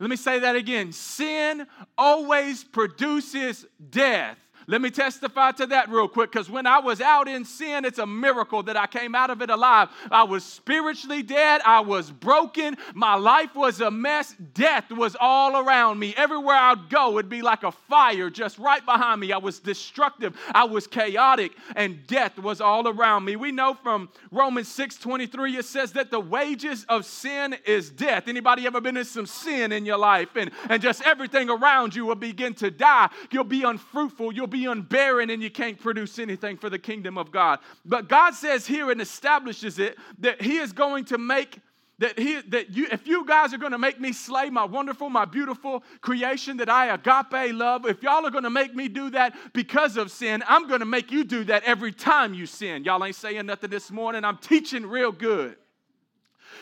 Let 0.00 0.10
me 0.10 0.16
say 0.16 0.40
that 0.40 0.56
again 0.56 0.92
sin 0.92 1.66
always 1.96 2.62
produces 2.64 3.64
death. 3.90 4.38
Let 4.70 4.82
me 4.82 4.90
testify 4.90 5.52
to 5.52 5.66
that 5.68 5.88
real 5.88 6.08
quick 6.08 6.30
because 6.30 6.50
when 6.50 6.66
I 6.66 6.78
was 6.78 7.00
out 7.00 7.26
in 7.26 7.46
sin, 7.46 7.86
it's 7.86 7.98
a 7.98 8.06
miracle 8.06 8.62
that 8.64 8.76
I 8.76 8.86
came 8.86 9.14
out 9.14 9.30
of 9.30 9.40
it 9.40 9.48
alive. 9.48 9.88
I 10.10 10.24
was 10.24 10.44
spiritually 10.44 11.22
dead, 11.22 11.62
I 11.64 11.80
was 11.80 12.10
broken, 12.10 12.76
my 12.92 13.14
life 13.14 13.54
was 13.54 13.80
a 13.80 13.90
mess, 13.90 14.34
death 14.52 14.90
was 14.90 15.16
all 15.18 15.56
around 15.56 15.98
me. 15.98 16.12
Everywhere 16.18 16.54
I'd 16.54 16.90
go, 16.90 17.18
it'd 17.18 17.30
be 17.30 17.40
like 17.40 17.62
a 17.62 17.72
fire 17.72 18.28
just 18.28 18.58
right 18.58 18.84
behind 18.84 19.22
me. 19.22 19.32
I 19.32 19.38
was 19.38 19.58
destructive, 19.58 20.36
I 20.54 20.64
was 20.64 20.86
chaotic, 20.86 21.52
and 21.74 22.06
death 22.06 22.38
was 22.38 22.60
all 22.60 22.88
around 22.88 23.24
me. 23.24 23.36
We 23.36 23.52
know 23.52 23.72
from 23.72 24.10
Romans 24.30 24.68
6 24.68 24.96
23, 24.96 25.56
it 25.56 25.64
says 25.64 25.92
that 25.92 26.10
the 26.10 26.20
wages 26.20 26.84
of 26.90 27.06
sin 27.06 27.56
is 27.64 27.88
death. 27.88 28.28
Anybody 28.28 28.66
ever 28.66 28.82
been 28.82 28.98
in 28.98 29.06
some 29.06 29.24
sin 29.24 29.72
in 29.72 29.86
your 29.86 29.96
life 29.96 30.36
and, 30.36 30.50
and 30.68 30.82
just 30.82 31.00
everything 31.06 31.48
around 31.48 31.94
you 31.94 32.04
will 32.04 32.16
begin 32.16 32.52
to 32.56 32.70
die? 32.70 33.08
You'll 33.30 33.44
be 33.44 33.62
unfruitful, 33.62 34.34
you'll 34.34 34.46
be 34.46 34.57
be 34.66 35.32
and 35.32 35.42
you 35.42 35.50
can't 35.50 35.78
produce 35.78 36.18
anything 36.18 36.56
for 36.56 36.70
the 36.70 36.78
kingdom 36.78 37.18
of 37.18 37.30
God. 37.30 37.60
But 37.84 38.08
God 38.08 38.34
says 38.34 38.66
here 38.66 38.90
and 38.90 39.00
establishes 39.00 39.78
it 39.78 39.96
that 40.18 40.40
He 40.40 40.56
is 40.58 40.72
going 40.72 41.04
to 41.06 41.18
make 41.18 41.58
that 41.98 42.18
he 42.18 42.40
that 42.42 42.70
you 42.70 42.86
if 42.90 43.06
you 43.06 43.26
guys 43.26 43.52
are 43.52 43.58
going 43.58 43.72
to 43.72 43.78
make 43.78 44.00
me 44.00 44.12
slay 44.12 44.50
my 44.50 44.64
wonderful 44.64 45.10
my 45.10 45.24
beautiful 45.24 45.82
creation 46.00 46.56
that 46.56 46.68
i 46.68 46.94
agape 46.94 47.52
love 47.52 47.86
if 47.86 48.02
y'all 48.02 48.24
are 48.24 48.30
going 48.30 48.44
to 48.44 48.50
make 48.50 48.74
me 48.74 48.88
do 48.88 49.10
that 49.10 49.34
because 49.52 49.96
of 49.96 50.10
sin 50.10 50.42
i'm 50.46 50.68
going 50.68 50.80
to 50.80 50.86
make 50.86 51.10
you 51.10 51.24
do 51.24 51.42
that 51.44 51.64
every 51.64 51.92
time 51.92 52.34
you 52.34 52.46
sin. 52.46 52.84
Y'all 52.84 53.04
ain't 53.04 53.16
saying 53.16 53.46
nothing 53.46 53.70
this 53.70 53.90
morning. 53.90 54.24
I'm 54.24 54.38
teaching 54.38 54.86
real 54.86 55.12
good 55.12 55.56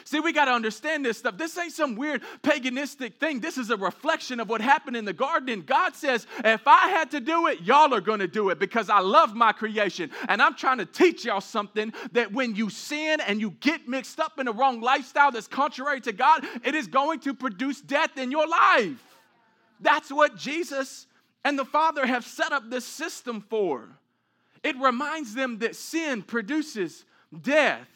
See, 0.06 0.20
we 0.20 0.32
got 0.32 0.44
to 0.44 0.52
understand 0.52 1.04
this 1.04 1.18
stuff. 1.18 1.36
This 1.36 1.58
ain't 1.58 1.72
some 1.72 1.96
weird 1.96 2.22
paganistic 2.44 3.14
thing. 3.14 3.40
This 3.40 3.58
is 3.58 3.70
a 3.70 3.76
reflection 3.76 4.38
of 4.38 4.48
what 4.48 4.60
happened 4.60 4.96
in 4.96 5.04
the 5.04 5.12
garden. 5.12 5.48
And 5.48 5.66
God 5.66 5.96
says, 5.96 6.28
if 6.44 6.62
I 6.64 6.90
had 6.90 7.10
to 7.10 7.18
do 7.18 7.48
it, 7.48 7.62
y'all 7.62 7.92
are 7.92 8.00
going 8.00 8.20
to 8.20 8.28
do 8.28 8.50
it 8.50 8.60
because 8.60 8.88
I 8.88 9.00
love 9.00 9.34
my 9.34 9.50
creation. 9.50 10.12
And 10.28 10.40
I'm 10.40 10.54
trying 10.54 10.78
to 10.78 10.86
teach 10.86 11.24
y'all 11.24 11.40
something 11.40 11.92
that 12.12 12.32
when 12.32 12.54
you 12.54 12.70
sin 12.70 13.20
and 13.20 13.40
you 13.40 13.50
get 13.58 13.88
mixed 13.88 14.20
up 14.20 14.38
in 14.38 14.46
a 14.46 14.52
wrong 14.52 14.80
lifestyle 14.80 15.32
that's 15.32 15.48
contrary 15.48 16.00
to 16.02 16.12
God, 16.12 16.46
it 16.64 16.76
is 16.76 16.86
going 16.86 17.18
to 17.20 17.34
produce 17.34 17.80
death 17.80 18.16
in 18.16 18.30
your 18.30 18.46
life. 18.46 19.18
That's 19.80 20.12
what 20.12 20.36
Jesus 20.36 21.08
and 21.44 21.58
the 21.58 21.64
Father 21.64 22.06
have 22.06 22.24
set 22.24 22.52
up 22.52 22.70
this 22.70 22.84
system 22.84 23.40
for. 23.40 23.88
It 24.62 24.76
reminds 24.76 25.34
them 25.34 25.58
that 25.58 25.74
sin 25.74 26.22
produces 26.22 27.04
death 27.42 27.88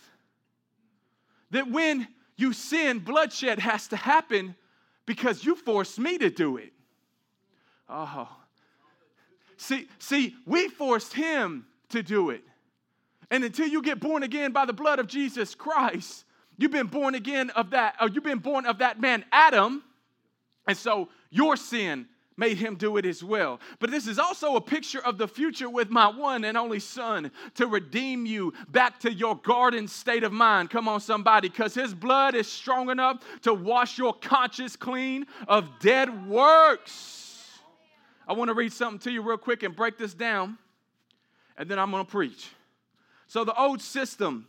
that 1.51 1.71
when 1.71 2.07
you 2.37 2.53
sin, 2.53 2.99
bloodshed 3.01 3.59
has 3.59 3.89
to 3.89 3.97
happen 3.97 4.55
because 5.07 5.45
you 5.45 5.55
forced 5.55 5.99
me 5.99 6.19
to 6.19 6.31
do 6.31 6.57
it. 6.57 6.73
Oh. 7.89 8.29
See, 9.57 9.89
see, 9.99 10.37
we 10.47 10.69
forced 10.69 11.13
him 11.13 11.67
to 11.91 12.03
do 12.03 12.31
it. 12.31 12.43
And 13.31 13.45
until 13.45 13.69
you 13.69 13.83
get 13.83 14.01
born 14.01 14.23
again 14.23 14.53
by 14.53 14.65
the 14.65 14.73
blood 14.73 14.99
of 14.99 15.07
Jesus 15.07 15.55
Christ, 15.55 16.25
you've 16.57 16.71
been 16.71 16.87
born 16.87 17.15
again 17.15 17.51
of 17.51 17.71
that, 17.71 17.97
or 18.01 18.09
you've 18.09 18.25
been 18.25 18.39
born 18.39 18.67
of 18.67 18.79
that 18.79 19.01
man 19.01 19.25
Adam. 19.31 19.83
And 20.67 20.77
so 20.77 21.09
your 21.31 21.57
sin 21.57 22.07
made 22.41 22.57
him 22.57 22.75
do 22.75 22.97
it 22.97 23.05
as 23.05 23.23
well. 23.23 23.61
But 23.79 23.91
this 23.91 24.07
is 24.07 24.19
also 24.19 24.57
a 24.57 24.61
picture 24.61 25.05
of 25.05 25.19
the 25.19 25.29
future 25.29 25.69
with 25.69 25.91
my 25.91 26.09
one 26.09 26.45
and 26.45 26.57
only 26.57 26.81
son 26.81 27.31
to 27.55 27.67
redeem 27.67 28.25
you 28.25 28.55
back 28.71 28.99
to 29.01 29.13
your 29.13 29.37
garden 29.37 29.87
state 29.87 30.25
of 30.25 30.33
mind. 30.33 30.71
Come 30.71 30.89
on, 30.89 31.01
somebody, 31.01 31.51
because 31.51 31.75
his 31.75 31.93
blood 31.93 32.35
is 32.35 32.51
strong 32.51 32.89
enough 32.89 33.23
to 33.43 33.53
wash 33.53 33.99
your 33.99 34.15
conscience 34.15 34.75
clean 34.75 35.27
of 35.47 35.69
dead 35.81 36.27
works. 36.27 37.59
I 38.27 38.33
want 38.33 38.49
to 38.49 38.55
read 38.55 38.73
something 38.73 39.01
to 39.01 39.11
you 39.11 39.21
real 39.21 39.37
quick 39.37 39.63
and 39.63 39.77
break 39.77 39.99
this 39.99 40.15
down, 40.15 40.57
and 41.59 41.69
then 41.69 41.79
I'm 41.79 41.91
going 41.91 42.07
to 42.07 42.11
preach. 42.11 42.49
So, 43.27 43.45
the 43.45 43.55
old 43.55 43.83
system 43.83 44.47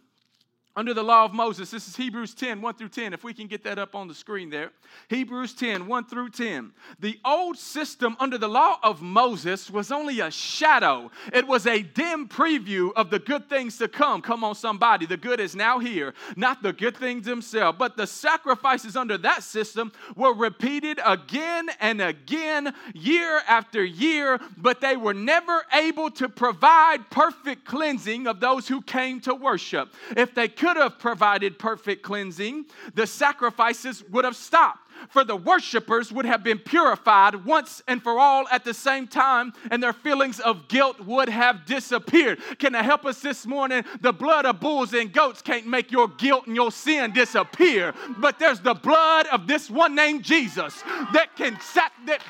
under 0.76 0.94
the 0.94 1.04
law 1.04 1.26
of 1.26 1.34
Moses. 1.34 1.70
This 1.70 1.88
is 1.88 1.96
Hebrews 1.96 2.34
10, 2.34 2.62
1 2.62 2.74
through 2.76 2.90
10, 2.90 3.14
if 3.14 3.24
we 3.24 3.34
can 3.34 3.48
get 3.48 3.64
that 3.66 3.78
up 3.78 3.94
on 3.94 4.08
the 4.08 4.14
screen 4.14 4.50
there. 4.50 4.72
Hebrews 5.10 5.54
10, 5.54 5.86
1 5.86 6.06
through 6.06 6.30
10. 6.30 6.72
The 7.00 7.20
old 7.26 7.58
system 7.58 8.16
under 8.20 8.38
the 8.38 8.48
law 8.48 8.78
of 8.82 9.02
Moses 9.02 9.70
was 9.70 9.92
only 9.92 10.22
a 10.22 10.32
shadow, 10.32 11.12
it 11.34 11.46
was 11.46 11.68
a 11.68 11.82
dim 11.82 12.28
preview 12.28 12.92
of 12.96 13.10
the 13.10 13.20
good 13.20 13.50
things 13.50 13.78
to 13.80 13.88
come. 13.88 14.22
Come 14.22 14.44
on, 14.44 14.56
somebody. 14.56 15.06
The 15.06 15.18
good 15.18 15.40
is 15.40 15.56
now 15.56 15.80
here, 15.80 16.14
not 16.36 16.64
the 16.64 16.74
good 16.74 16.96
things 16.96 17.26
themselves. 17.26 17.78
But 17.78 17.98
the 17.98 18.08
sacrifices 18.08 18.96
under 18.96 19.18
that 19.20 19.44
system 19.44 19.92
were 20.16 20.34
repeated 20.34 21.00
again 21.06 21.70
and 21.80 22.02
again, 22.02 22.74
year 22.94 23.42
after 23.48 23.84
year, 23.84 24.40
but 24.58 24.80
they 24.80 24.96
were 24.96 25.14
never 25.14 25.66
able 25.74 26.10
to 26.12 26.30
provide 26.30 27.10
perfect 27.10 27.66
cleansing 27.66 28.28
of 28.28 28.40
those 28.40 28.68
who 28.68 28.82
came 28.82 29.20
to 29.22 29.36
worship. 29.36 29.94
If 30.16 30.34
they 30.34 30.48
could 30.62 30.78
have 30.78 31.00
provided 31.00 31.58
perfect 31.58 32.04
cleansing, 32.04 32.64
the 32.94 33.08
sacrifices 33.08 34.04
would 34.12 34.24
have 34.24 34.36
stopped. 34.36 34.92
For 35.10 35.24
the 35.24 35.36
worshipers 35.36 36.12
would 36.12 36.26
have 36.26 36.44
been 36.44 36.60
purified 36.60 37.46
once 37.46 37.82
and 37.88 38.04
for 38.04 38.20
all 38.20 38.48
at 38.50 38.64
the 38.64 38.76
same 38.76 39.08
time, 39.08 39.54
and 39.72 39.82
their 39.82 39.92
feelings 39.92 40.40
of 40.40 40.68
guilt 40.68 41.00
would 41.00 41.30
have 41.30 41.66
disappeared. 41.66 42.38
Can 42.60 42.76
I 42.76 42.84
help 42.84 43.08
us 43.08 43.22
this 43.22 43.48
morning? 43.48 43.84
The 44.02 44.14
blood 44.14 44.46
of 44.46 44.60
bulls 44.60 44.94
and 44.94 45.12
goats 45.12 45.42
can't 45.42 45.66
make 45.66 45.92
your 45.92 46.08
guilt 46.08 46.46
and 46.46 46.56
your 46.56 46.72
sin 46.72 47.12
disappear, 47.12 47.96
but 48.20 48.38
there's 48.38 48.60
the 48.60 48.76
blood 48.76 49.26
of 49.32 49.48
this 49.48 49.68
one 49.68 49.96
named 49.96 50.24
Jesus 50.24 50.84
that 51.14 51.36
can 51.36 51.60
sat 51.60 51.92
that. 52.06 52.22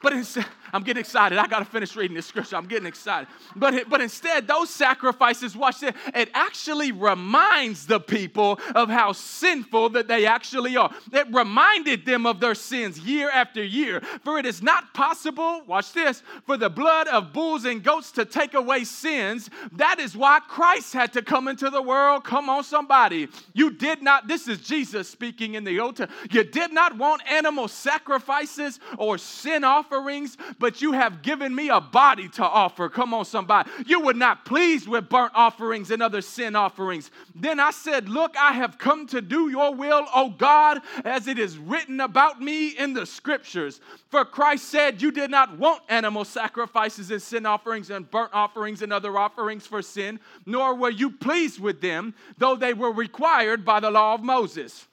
But 0.00 0.12
instead, 0.12 0.46
I'm 0.76 0.82
getting 0.82 1.00
excited. 1.00 1.38
I 1.38 1.46
got 1.46 1.60
to 1.60 1.64
finish 1.64 1.96
reading 1.96 2.14
this 2.14 2.26
scripture. 2.26 2.56
I'm 2.56 2.66
getting 2.66 2.86
excited. 2.86 3.28
But, 3.56 3.88
but 3.88 4.00
instead, 4.00 4.46
those 4.46 4.68
sacrifices, 4.68 5.56
watch 5.56 5.80
this, 5.80 5.94
it 6.14 6.30
actually 6.34 6.92
reminds 6.92 7.86
the 7.86 7.98
people 7.98 8.60
of 8.74 8.90
how 8.90 9.12
sinful 9.12 9.90
that 9.90 10.06
they 10.06 10.26
actually 10.26 10.76
are. 10.76 10.90
It 11.12 11.26
reminded 11.32 12.04
them 12.04 12.26
of 12.26 12.40
their 12.40 12.54
sins 12.54 12.98
year 12.98 13.30
after 13.30 13.64
year. 13.64 14.02
For 14.22 14.38
it 14.38 14.44
is 14.44 14.62
not 14.62 14.92
possible, 14.92 15.62
watch 15.66 15.92
this, 15.92 16.22
for 16.44 16.56
the 16.56 16.68
blood 16.68 17.08
of 17.08 17.32
bulls 17.32 17.64
and 17.64 17.82
goats 17.82 18.12
to 18.12 18.24
take 18.24 18.54
away 18.54 18.84
sins. 18.84 19.48
That 19.72 19.98
is 19.98 20.16
why 20.16 20.40
Christ 20.40 20.92
had 20.92 21.12
to 21.14 21.22
come 21.22 21.48
into 21.48 21.70
the 21.70 21.82
world. 21.82 22.24
Come 22.24 22.50
on, 22.50 22.64
somebody. 22.64 23.28
You 23.54 23.70
did 23.70 24.02
not, 24.02 24.28
this 24.28 24.46
is 24.46 24.60
Jesus 24.60 25.08
speaking 25.08 25.54
in 25.54 25.64
the 25.64 25.76
Testament. 25.76 26.10
You 26.30 26.44
did 26.44 26.72
not 26.72 26.96
want 26.96 27.22
animal 27.30 27.68
sacrifices 27.68 28.80
or 28.98 29.18
sin 29.18 29.64
offerings, 29.64 30.36
but 30.58 30.65
you 30.80 30.92
have 30.92 31.22
given 31.22 31.54
me 31.54 31.68
a 31.68 31.80
body 31.80 32.28
to 32.30 32.44
offer. 32.44 32.88
Come 32.88 33.14
on, 33.14 33.24
somebody. 33.24 33.70
You 33.86 34.00
were 34.00 34.14
not 34.14 34.44
pleased 34.44 34.88
with 34.88 35.08
burnt 35.08 35.32
offerings 35.34 35.90
and 35.90 36.02
other 36.02 36.20
sin 36.20 36.56
offerings. 36.56 37.10
Then 37.34 37.60
I 37.60 37.70
said, 37.70 38.08
Look, 38.08 38.36
I 38.36 38.52
have 38.52 38.78
come 38.78 39.06
to 39.08 39.20
do 39.20 39.48
your 39.48 39.74
will, 39.74 40.06
O 40.14 40.30
God, 40.30 40.80
as 41.04 41.26
it 41.26 41.38
is 41.38 41.58
written 41.58 42.00
about 42.00 42.40
me 42.40 42.68
in 42.68 42.92
the 42.92 43.06
scriptures. 43.06 43.80
For 44.10 44.24
Christ 44.24 44.68
said, 44.68 45.00
You 45.00 45.10
did 45.10 45.30
not 45.30 45.58
want 45.58 45.82
animal 45.88 46.24
sacrifices 46.24 47.10
and 47.10 47.22
sin 47.22 47.46
offerings 47.46 47.90
and 47.90 48.10
burnt 48.10 48.32
offerings 48.32 48.82
and 48.82 48.92
other 48.92 49.16
offerings 49.18 49.66
for 49.66 49.82
sin, 49.82 50.20
nor 50.44 50.74
were 50.74 50.90
you 50.90 51.10
pleased 51.10 51.60
with 51.60 51.80
them, 51.80 52.14
though 52.38 52.56
they 52.56 52.74
were 52.74 52.92
required 52.92 53.64
by 53.64 53.80
the 53.80 53.90
law 53.90 54.14
of 54.14 54.22
Moses. 54.22 54.86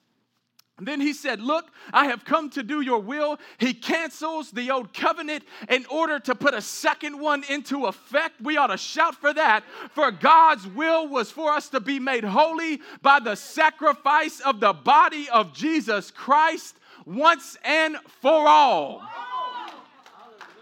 And 0.77 0.88
then 0.88 1.00
he 1.00 1.13
said, 1.13 1.39
Look, 1.39 1.65
I 1.92 2.06
have 2.06 2.25
come 2.25 2.50
to 2.51 2.63
do 2.63 2.82
your 2.82 3.00
will. 3.00 3.39
He 3.60 3.74
cancels 3.74 4.50
the 4.50 4.72
old 4.72 4.94
covenant 4.94 5.44
in 5.70 5.86
order 5.86 6.20
to 6.22 6.34
put 6.34 6.56
a 6.56 6.62
second 6.62 7.20
one 7.20 7.44
into 7.48 7.86
effect. 7.86 8.42
We 8.42 8.58
ought 8.58 8.68
to 8.68 8.77
shout 8.77 9.15
for 9.15 9.34
that. 9.34 9.63
For 9.92 10.10
God's 10.12 10.65
will 10.68 11.08
was 11.08 11.30
for 11.30 11.51
us 11.51 11.70
to 11.70 11.80
be 11.80 12.00
made 12.00 12.24
holy 12.24 12.82
by 13.03 13.20
the 13.20 13.36
sacrifice 13.36 14.39
of 14.39 14.60
the 14.60 14.74
body 14.74 15.30
of 15.30 15.53
Jesus 15.53 16.10
Christ 16.10 16.75
once 17.06 17.56
and 17.63 17.98
for 18.22 18.48
all. 18.48 19.03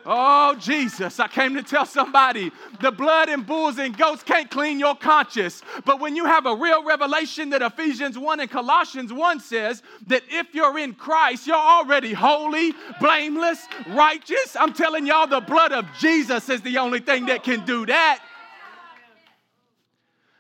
Oh, 0.06 0.56
Jesus, 0.56 1.20
I 1.20 1.28
came 1.28 1.56
to 1.56 1.64
tell 1.64 1.86
somebody 1.86 2.52
the 2.80 2.92
blood 2.92 3.30
and 3.30 3.46
bulls 3.46 3.78
and 3.78 3.96
goats 3.96 4.24
can't 4.24 4.50
clean 4.50 4.80
your 4.80 4.96
conscience. 4.96 5.62
But 5.86 6.00
when 6.00 6.16
you 6.16 6.26
have 6.26 6.46
a 6.46 6.56
real 6.56 6.84
revelation 6.84 7.52
that 7.52 7.62
Ephesians 7.62 8.18
1 8.18 8.40
and 8.40 8.50
Colossians 8.50 9.14
1 9.14 9.40
says 9.40 9.84
that 10.08 10.24
if 10.30 10.56
you're 10.56 10.80
in 10.80 10.94
Christ, 10.94 11.46
you're 11.46 11.56
already 11.56 12.14
holy, 12.14 12.74
blameless, 13.00 13.66
righteous. 13.90 14.56
I'm 14.60 14.74
telling 14.74 15.06
y'all, 15.06 15.28
the 15.28 15.42
blood 15.42 15.72
of 15.72 15.86
Jesus 16.00 16.50
is 16.50 16.62
the 16.62 16.80
only 16.80 17.00
thing 17.00 17.28
that 17.28 17.44
can 17.44 17.64
do 17.66 17.86
that. 17.86 18.24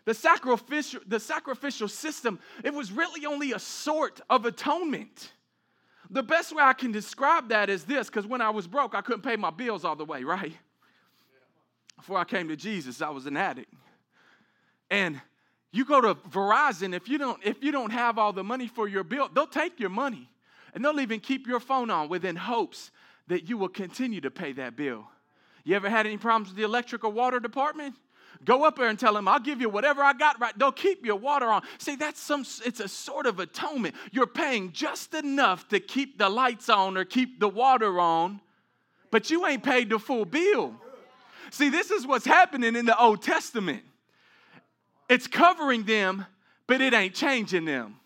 The 0.05 0.13
sacrificial, 0.15 1.01
the 1.05 1.19
sacrificial 1.19 1.87
system, 1.87 2.39
it 2.63 2.73
was 2.73 2.91
really 2.91 3.27
only 3.27 3.51
a 3.53 3.59
sort 3.59 4.19
of 4.29 4.45
atonement. 4.45 5.31
The 6.11 6.21
best 6.21 6.53
way 6.53 6.61
I 6.61 6.73
can 6.73 6.91
describe 6.91 7.49
that 7.49 7.69
is 7.69 7.85
this 7.85 8.07
because 8.07 8.27
when 8.27 8.41
I 8.41 8.49
was 8.49 8.67
broke, 8.67 8.93
I 8.93 9.01
couldn't 9.01 9.21
pay 9.21 9.37
my 9.37 9.49
bills 9.49 9.85
all 9.85 9.95
the 9.95 10.03
way, 10.03 10.23
right? 10.23 10.53
Before 11.95 12.17
I 12.17 12.25
came 12.25 12.49
to 12.49 12.57
Jesus, 12.57 13.01
I 13.01 13.09
was 13.09 13.25
an 13.27 13.37
addict. 13.37 13.73
And 14.89 15.21
you 15.71 15.85
go 15.85 16.01
to 16.01 16.15
Verizon, 16.15 16.93
if 16.93 17.07
you 17.07 17.17
don't, 17.17 17.39
if 17.45 17.63
you 17.63 17.71
don't 17.71 17.91
have 17.91 18.17
all 18.17 18.33
the 18.33 18.43
money 18.43 18.67
for 18.67 18.89
your 18.89 19.05
bill, 19.05 19.29
they'll 19.33 19.47
take 19.47 19.79
your 19.79 19.89
money 19.89 20.29
and 20.73 20.83
they'll 20.83 20.99
even 20.99 21.21
keep 21.21 21.47
your 21.47 21.61
phone 21.61 21.89
on 21.89 22.09
within 22.09 22.35
hopes 22.35 22.91
that 23.27 23.47
you 23.47 23.57
will 23.57 23.69
continue 23.69 24.19
to 24.19 24.29
pay 24.31 24.51
that 24.51 24.75
bill. 24.75 25.07
You 25.63 25.77
ever 25.77 25.89
had 25.89 26.05
any 26.05 26.17
problems 26.17 26.49
with 26.49 26.57
the 26.57 26.63
electric 26.63 27.05
or 27.05 27.11
water 27.11 27.39
department? 27.39 27.95
Go 28.43 28.65
up 28.65 28.77
there 28.77 28.87
and 28.87 28.97
tell 28.97 29.13
them, 29.13 29.27
I'll 29.27 29.39
give 29.39 29.61
you 29.61 29.69
whatever 29.69 30.01
I 30.01 30.13
got 30.13 30.39
right. 30.41 30.57
They'll 30.57 30.71
keep 30.71 31.05
your 31.05 31.15
water 31.15 31.47
on. 31.47 31.61
See, 31.77 31.95
that's 31.95 32.19
some, 32.19 32.43
it's 32.65 32.79
a 32.79 32.87
sort 32.87 33.27
of 33.27 33.39
atonement. 33.39 33.95
You're 34.11 34.27
paying 34.27 34.71
just 34.71 35.13
enough 35.13 35.67
to 35.69 35.79
keep 35.79 36.17
the 36.17 36.27
lights 36.27 36.67
on 36.67 36.97
or 36.97 37.05
keep 37.05 37.39
the 37.39 37.47
water 37.49 37.99
on, 37.99 38.41
but 39.11 39.29
you 39.29 39.45
ain't 39.45 39.63
paid 39.63 39.89
the 39.89 39.99
full 39.99 40.25
bill. 40.25 40.75
See, 41.51 41.69
this 41.69 41.91
is 41.91 42.07
what's 42.07 42.25
happening 42.25 42.75
in 42.75 42.85
the 42.85 42.99
Old 42.99 43.21
Testament. 43.21 43.83
It's 45.09 45.27
covering 45.27 45.83
them, 45.83 46.25
but 46.65 46.81
it 46.81 46.93
ain't 46.93 47.13
changing 47.13 47.65
them. 47.65 48.00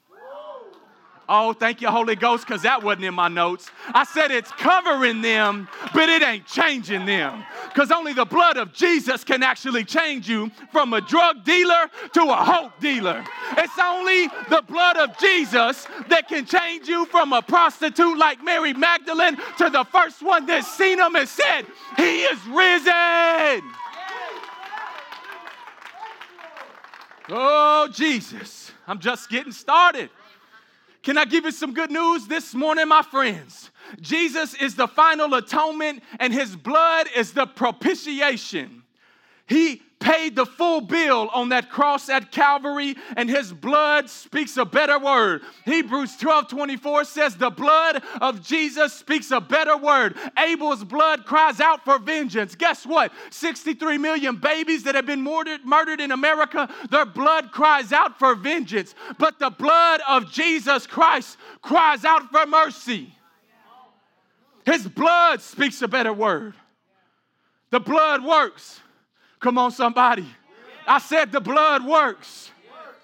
Oh, 1.28 1.54
thank 1.54 1.82
you, 1.82 1.88
Holy 1.88 2.16
Ghost, 2.16 2.46
because 2.46 2.62
that 2.62 2.84
wasn't 2.84 3.06
in 3.06 3.14
my 3.16 3.28
notes. 3.28 3.72
I 3.88 4.04
said 4.04 4.30
it's 4.30 4.52
covering 4.52 5.22
them, 5.22 5.68
but 5.94 6.08
it 6.08 6.22
ain't 6.22 6.46
changing 6.46 7.06
them. 7.06 7.44
Because 7.74 7.92
only 7.92 8.14
the 8.14 8.26
blood 8.26 8.58
of 8.58 8.74
Jesus 8.74 9.24
can 9.24 9.42
actually 9.42 9.84
change 9.84 10.30
you 10.30 10.52
from 10.72 10.94
a 10.94 11.02
drug 11.02 11.44
dealer 11.44 11.90
to 12.14 12.22
a 12.22 12.36
hope 12.36 12.80
dealer. 12.80 13.24
It's 13.58 13.78
only 13.82 14.28
the 14.50 14.64
blood 14.68 14.98
of 14.98 15.18
Jesus 15.18 15.88
that 16.10 16.28
can 16.28 16.46
change 16.46 16.88
you 16.88 17.08
from 17.08 17.34
a 17.34 17.42
prostitute 17.42 18.18
like 18.18 18.44
Mary 18.44 18.74
Magdalene 18.74 19.38
to 19.58 19.70
the 19.72 19.84
first 19.86 20.22
one 20.22 20.46
that 20.46 20.64
seen 20.64 21.00
him 21.00 21.16
and 21.16 21.28
said, 21.28 21.64
He 21.98 22.24
is 22.24 22.40
risen. 22.48 23.64
Oh, 27.30 27.90
Jesus, 27.92 28.72
I'm 28.88 29.00
just 29.00 29.30
getting 29.30 29.52
started. 29.52 30.12
Can 31.06 31.20
I 31.20 31.26
give 31.26 31.46
you 31.46 31.52
some 31.52 31.72
good 31.72 31.92
news 31.92 32.26
this 32.26 32.56
morning, 32.56 32.88
my 32.88 33.04
friends? 33.04 33.70
Jesus 34.02 34.56
is 34.56 34.74
the 34.74 34.88
final 34.88 35.32
atonement, 35.36 36.02
and 36.20 36.34
his 36.34 36.56
blood 36.56 37.06
is 37.16 37.32
the 37.32 37.46
propitiation. 37.46 38.82
He 39.46 39.84
paid 40.06 40.36
the 40.36 40.46
full 40.46 40.82
bill 40.82 41.30
on 41.34 41.50
that 41.50 41.72
cross 41.72 42.10
at 42.10 42.32
Calvary, 42.32 42.96
and 43.18 43.28
his 43.28 43.52
blood 43.52 44.08
speaks 44.08 44.56
a 44.56 44.64
better 44.64 45.00
word. 45.00 45.42
Hebrews 45.66 46.16
12 46.18 46.48
24 46.48 47.06
says, 47.06 47.36
The 47.36 47.50
blood 47.50 48.04
of 48.22 48.46
Jesus 48.46 48.94
speaks 48.94 49.32
a 49.32 49.42
better 49.42 49.76
word. 49.76 50.16
Abel's 50.38 50.84
blood 50.84 51.26
cries 51.26 51.60
out 51.60 51.84
for 51.84 51.98
vengeance. 51.98 52.54
Guess 52.54 52.86
what? 52.86 53.12
63 53.32 53.98
million 53.98 54.36
babies 54.36 54.84
that 54.84 54.94
have 54.94 55.08
been 55.08 55.24
murdered, 55.24 55.66
murdered 55.66 56.00
in 56.00 56.12
America, 56.12 56.70
their 56.92 57.06
blood 57.06 57.52
cries 57.52 57.92
out 57.92 58.20
for 58.20 58.36
vengeance. 58.36 58.94
But 59.18 59.40
the 59.40 59.50
blood 59.50 60.02
of 60.08 60.32
Jesus 60.32 60.86
Christ 60.86 61.38
cries 61.64 62.06
out 62.06 62.30
for 62.32 62.46
mercy. 62.46 63.12
His 64.68 64.88
blood 64.88 65.42
speaks 65.42 65.82
a 65.82 65.88
better 65.88 66.14
word. 66.14 66.54
The 67.72 67.80
blood 67.80 68.24
works. 68.24 68.82
Come 69.46 69.60
on, 69.60 69.70
somebody. 69.70 70.26
I 70.88 70.98
said 70.98 71.32
the 71.32 71.40
blood 71.40 71.86
works. 71.86 72.50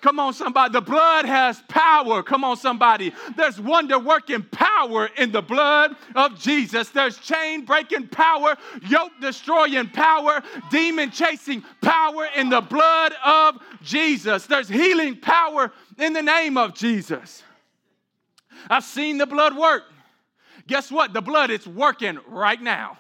Come 0.02 0.20
on, 0.20 0.34
somebody. 0.34 0.74
The 0.74 0.82
blood 0.82 1.26
has 1.26 1.62
power. 1.68 2.24
Come 2.24 2.44
on, 2.44 2.58
somebody. 2.58 3.14
There's 3.38 3.62
wonder 3.62 4.00
working 4.00 4.42
power 4.52 5.08
in 5.20 5.32
the 5.32 5.44
blood 5.44 5.96
of 6.16 6.40
Jesus. 6.40 6.90
There's 6.90 7.20
chain 7.20 7.64
breaking 7.64 8.08
power, 8.08 8.58
yoke 8.88 9.12
destroying 9.22 9.90
power, 9.90 10.42
demon 10.72 11.12
chasing 11.12 11.64
power 11.80 12.28
in 12.36 12.50
the 12.50 12.62
blood 12.62 13.14
of 13.24 13.60
Jesus. 13.84 14.48
There's 14.48 14.68
healing 14.68 15.18
power 15.18 15.72
in 16.00 16.14
the 16.14 16.24
name 16.24 16.58
of 16.58 16.74
Jesus. 16.74 17.44
I've 18.68 18.84
seen 18.84 19.20
the 19.20 19.28
blood 19.28 19.56
work. 19.56 19.84
Guess 20.66 20.90
what? 20.90 21.14
The 21.14 21.22
blood 21.22 21.52
is 21.52 21.68
working 21.68 22.18
right 22.28 22.60
now. 22.60 22.98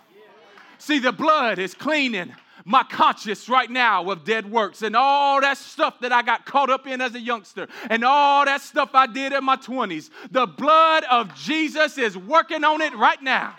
See, 0.77 0.99
the 0.99 1.11
blood 1.11 1.57
is 1.57 1.73
cleaning 1.73 2.35
my 2.65 2.83
conscience 2.83 3.49
right 3.49 3.69
now 3.69 4.09
of 4.09 4.23
dead 4.23 4.49
works 4.49 4.81
and 4.81 4.95
all 4.95 5.41
that 5.41 5.57
stuff 5.57 5.99
that 6.01 6.11
I 6.11 6.21
got 6.21 6.45
caught 6.45 6.69
up 6.69 6.87
in 6.87 7.01
as 7.01 7.15
a 7.15 7.19
youngster 7.19 7.67
and 7.89 8.03
all 8.03 8.45
that 8.45 8.61
stuff 8.61 8.91
I 8.93 9.07
did 9.07 9.33
in 9.33 9.43
my 9.43 9.57
20s. 9.57 10.09
The 10.31 10.45
blood 10.45 11.03
of 11.09 11.33
Jesus 11.35 11.97
is 11.97 12.17
working 12.17 12.63
on 12.63 12.81
it 12.81 12.95
right 12.95 13.21
now. 13.21 13.55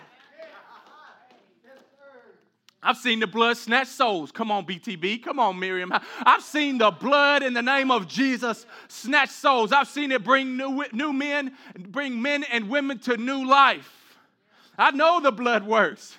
I've 2.85 2.97
seen 2.97 3.19
the 3.19 3.27
blood 3.27 3.55
snatch 3.55 3.87
souls. 3.87 4.31
Come 4.31 4.51
on, 4.51 4.65
BTB. 4.65 5.23
Come 5.23 5.39
on, 5.39 5.57
Miriam. 5.57 5.93
I've 6.25 6.43
seen 6.43 6.77
the 6.77 6.91
blood 6.91 7.41
in 7.41 7.53
the 7.53 7.61
name 7.61 7.89
of 7.89 8.07
Jesus 8.07 8.65
snatch 8.89 9.29
souls. 9.29 9.71
I've 9.71 9.87
seen 9.87 10.11
it 10.11 10.23
bring 10.23 10.57
new, 10.57 10.83
new 10.91 11.13
men, 11.13 11.53
bring 11.79 12.21
men 12.21 12.43
and 12.43 12.69
women 12.69 12.99
to 12.99 13.15
new 13.15 13.47
life. 13.47 14.17
I 14.77 14.91
know 14.91 15.21
the 15.21 15.31
blood 15.31 15.65
works. 15.65 16.17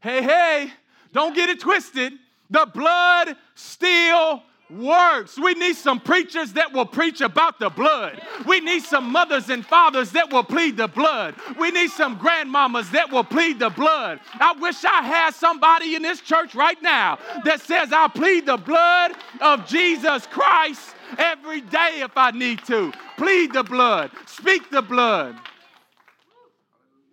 Hey, 0.00 0.22
hey, 0.22 0.72
don't 1.12 1.34
get 1.34 1.48
it 1.48 1.60
twisted. 1.60 2.14
The 2.50 2.66
blood 2.66 3.36
still 3.54 4.42
works. 4.70 5.38
We 5.38 5.54
need 5.54 5.76
some 5.76 6.00
preachers 6.00 6.54
that 6.54 6.72
will 6.72 6.86
preach 6.86 7.20
about 7.20 7.58
the 7.58 7.68
blood. 7.68 8.20
We 8.46 8.60
need 8.60 8.82
some 8.82 9.10
mothers 9.10 9.50
and 9.50 9.64
fathers 9.64 10.12
that 10.12 10.32
will 10.32 10.44
plead 10.44 10.76
the 10.76 10.88
blood. 10.88 11.34
We 11.58 11.70
need 11.70 11.90
some 11.90 12.18
grandmamas 12.18 12.90
that 12.92 13.10
will 13.10 13.24
plead 13.24 13.58
the 13.58 13.70
blood. 13.70 14.20
I 14.34 14.52
wish 14.52 14.84
I 14.84 15.02
had 15.02 15.34
somebody 15.34 15.94
in 15.94 16.02
this 16.02 16.20
church 16.20 16.54
right 16.54 16.80
now 16.82 17.18
that 17.44 17.60
says, 17.60 17.92
I 17.92 18.08
plead 18.08 18.46
the 18.46 18.56
blood 18.56 19.12
of 19.40 19.66
Jesus 19.66 20.26
Christ 20.26 20.94
every 21.18 21.60
day 21.60 22.00
if 22.00 22.16
I 22.16 22.30
need 22.30 22.64
to. 22.66 22.92
Plead 23.18 23.52
the 23.52 23.62
blood, 23.62 24.10
speak 24.26 24.70
the 24.70 24.82
blood. 24.82 25.36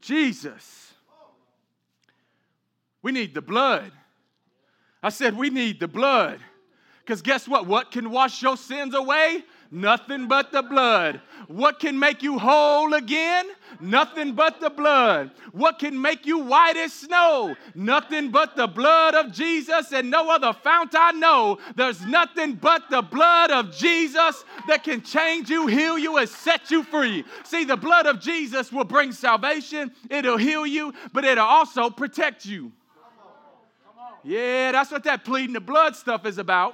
Jesus. 0.01 0.78
We 3.01 3.11
need 3.11 3.33
the 3.33 3.41
blood. 3.41 3.91
I 5.01 5.09
said, 5.09 5.37
We 5.37 5.49
need 5.49 5.79
the 5.79 5.87
blood. 5.87 6.39
Because 6.99 7.21
guess 7.21 7.47
what? 7.47 7.65
What 7.65 7.91
can 7.91 8.11
wash 8.11 8.41
your 8.41 8.55
sins 8.57 8.93
away? 8.93 9.43
Nothing 9.71 10.27
but 10.27 10.51
the 10.51 10.63
blood. 10.63 11.21
What 11.47 11.79
can 11.79 11.97
make 11.97 12.23
you 12.23 12.39
whole 12.39 12.93
again? 12.95 13.45
Nothing 13.79 14.33
but 14.33 14.59
the 14.59 14.71
blood. 14.71 15.31
What 15.51 15.77
can 15.77 15.99
make 15.99 16.25
you 16.25 16.39
white 16.39 16.75
as 16.75 16.91
snow? 16.91 17.55
Nothing 17.75 18.29
but 18.29 18.55
the 18.55 18.65
blood 18.65 19.13
of 19.13 19.31
Jesus 19.31 19.91
and 19.91 20.09
no 20.09 20.29
other 20.29 20.53
fount 20.53 20.95
I 20.95 21.11
know. 21.11 21.59
There's 21.75 22.03
nothing 22.05 22.55
but 22.55 22.89
the 22.89 23.03
blood 23.03 23.51
of 23.51 23.75
Jesus 23.75 24.43
that 24.67 24.83
can 24.83 25.01
change 25.01 25.49
you, 25.49 25.67
heal 25.67 25.99
you, 25.99 26.17
and 26.17 26.27
set 26.27 26.71
you 26.71 26.83
free. 26.83 27.23
See, 27.43 27.63
the 27.63 27.77
blood 27.77 28.07
of 28.07 28.19
Jesus 28.19 28.71
will 28.71 28.85
bring 28.85 29.11
salvation, 29.11 29.91
it'll 30.09 30.37
heal 30.37 30.65
you, 30.65 30.93
but 31.13 31.25
it'll 31.25 31.45
also 31.45 31.91
protect 31.91 32.45
you. 32.45 32.71
Yeah, 34.23 34.71
that's 34.71 34.91
what 34.91 35.03
that 35.05 35.25
pleading 35.25 35.53
the 35.53 35.61
blood 35.61 35.95
stuff 35.95 36.25
is 36.25 36.37
about. 36.37 36.73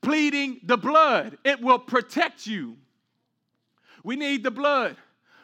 Pleading 0.00 0.60
the 0.64 0.76
blood, 0.76 1.38
it 1.44 1.60
will 1.60 1.78
protect 1.78 2.46
you. 2.46 2.76
We 4.02 4.16
need 4.16 4.42
the 4.42 4.50
blood. 4.50 4.96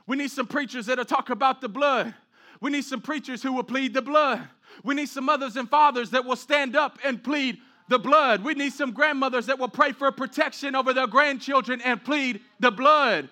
We 0.07 0.17
need 0.17 0.31
some 0.31 0.47
preachers 0.47 0.87
that'll 0.87 1.05
talk 1.05 1.31
about 1.31 1.61
the 1.61 1.69
blood. 1.69 2.15
We 2.61 2.71
need 2.71 2.85
some 2.85 3.01
preachers 3.01 3.43
who 3.43 3.53
will 3.53 3.63
plead 3.63 3.95
the 3.95 4.03
blood. 4.03 4.49
We 4.83 4.95
need 4.95 5.09
some 5.09 5.25
mothers 5.25 5.57
and 5.57 5.69
fathers 5.69 6.11
that 6.11 6.25
will 6.25 6.37
stand 6.37 6.75
up 6.75 6.99
and 7.05 7.23
plead 7.23 7.59
the 7.89 7.99
blood. 7.99 8.45
We 8.45 8.55
need 8.55 8.73
some 8.73 8.93
grandmothers 8.93 9.47
that 9.47 9.59
will 9.59 9.69
pray 9.69 9.93
for 9.93 10.11
protection 10.13 10.75
over 10.75 10.93
their 10.93 11.07
grandchildren 11.07 11.81
and 11.83 12.03
plead 12.03 12.41
the 12.59 12.71
blood. 12.71 13.29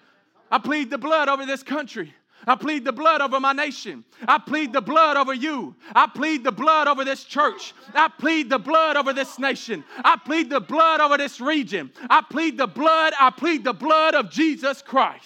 I 0.51 0.59
plead 0.59 0.91
the 0.91 0.99
blood 0.99 1.29
over 1.29 1.45
this 1.45 1.63
country. 1.63 2.15
I 2.47 2.55
plead 2.55 2.85
the 2.85 2.93
blood 2.93 3.21
over 3.21 3.41
my 3.41 3.53
nation. 3.53 4.05
I 4.27 4.39
plead 4.39 4.73
the 4.73 4.81
blood 4.81 5.17
over 5.17 5.35
you. 5.35 5.75
I 5.95 6.07
plead 6.07 6.45
the 6.45 6.53
blood 6.53 6.87
over 6.87 7.05
this 7.05 7.25
church. 7.25 7.75
I 7.93 8.09
plead 8.09 8.49
the 8.51 8.59
blood 8.59 8.97
over 8.97 9.13
this 9.13 9.39
nation. 9.39 9.83
I 10.05 10.17
plead 10.17 10.49
the 10.51 10.61
blood 10.61 11.01
over 11.01 11.17
this 11.17 11.41
region. 11.41 11.91
I 12.09 12.23
plead 12.23 12.57
the 12.57 12.69
blood. 12.69 13.15
I 13.19 13.31
plead 13.31 13.65
the 13.65 13.73
blood 13.73 14.15
of 14.15 14.31
Jesus 14.31 14.81
Christ. 14.81 15.25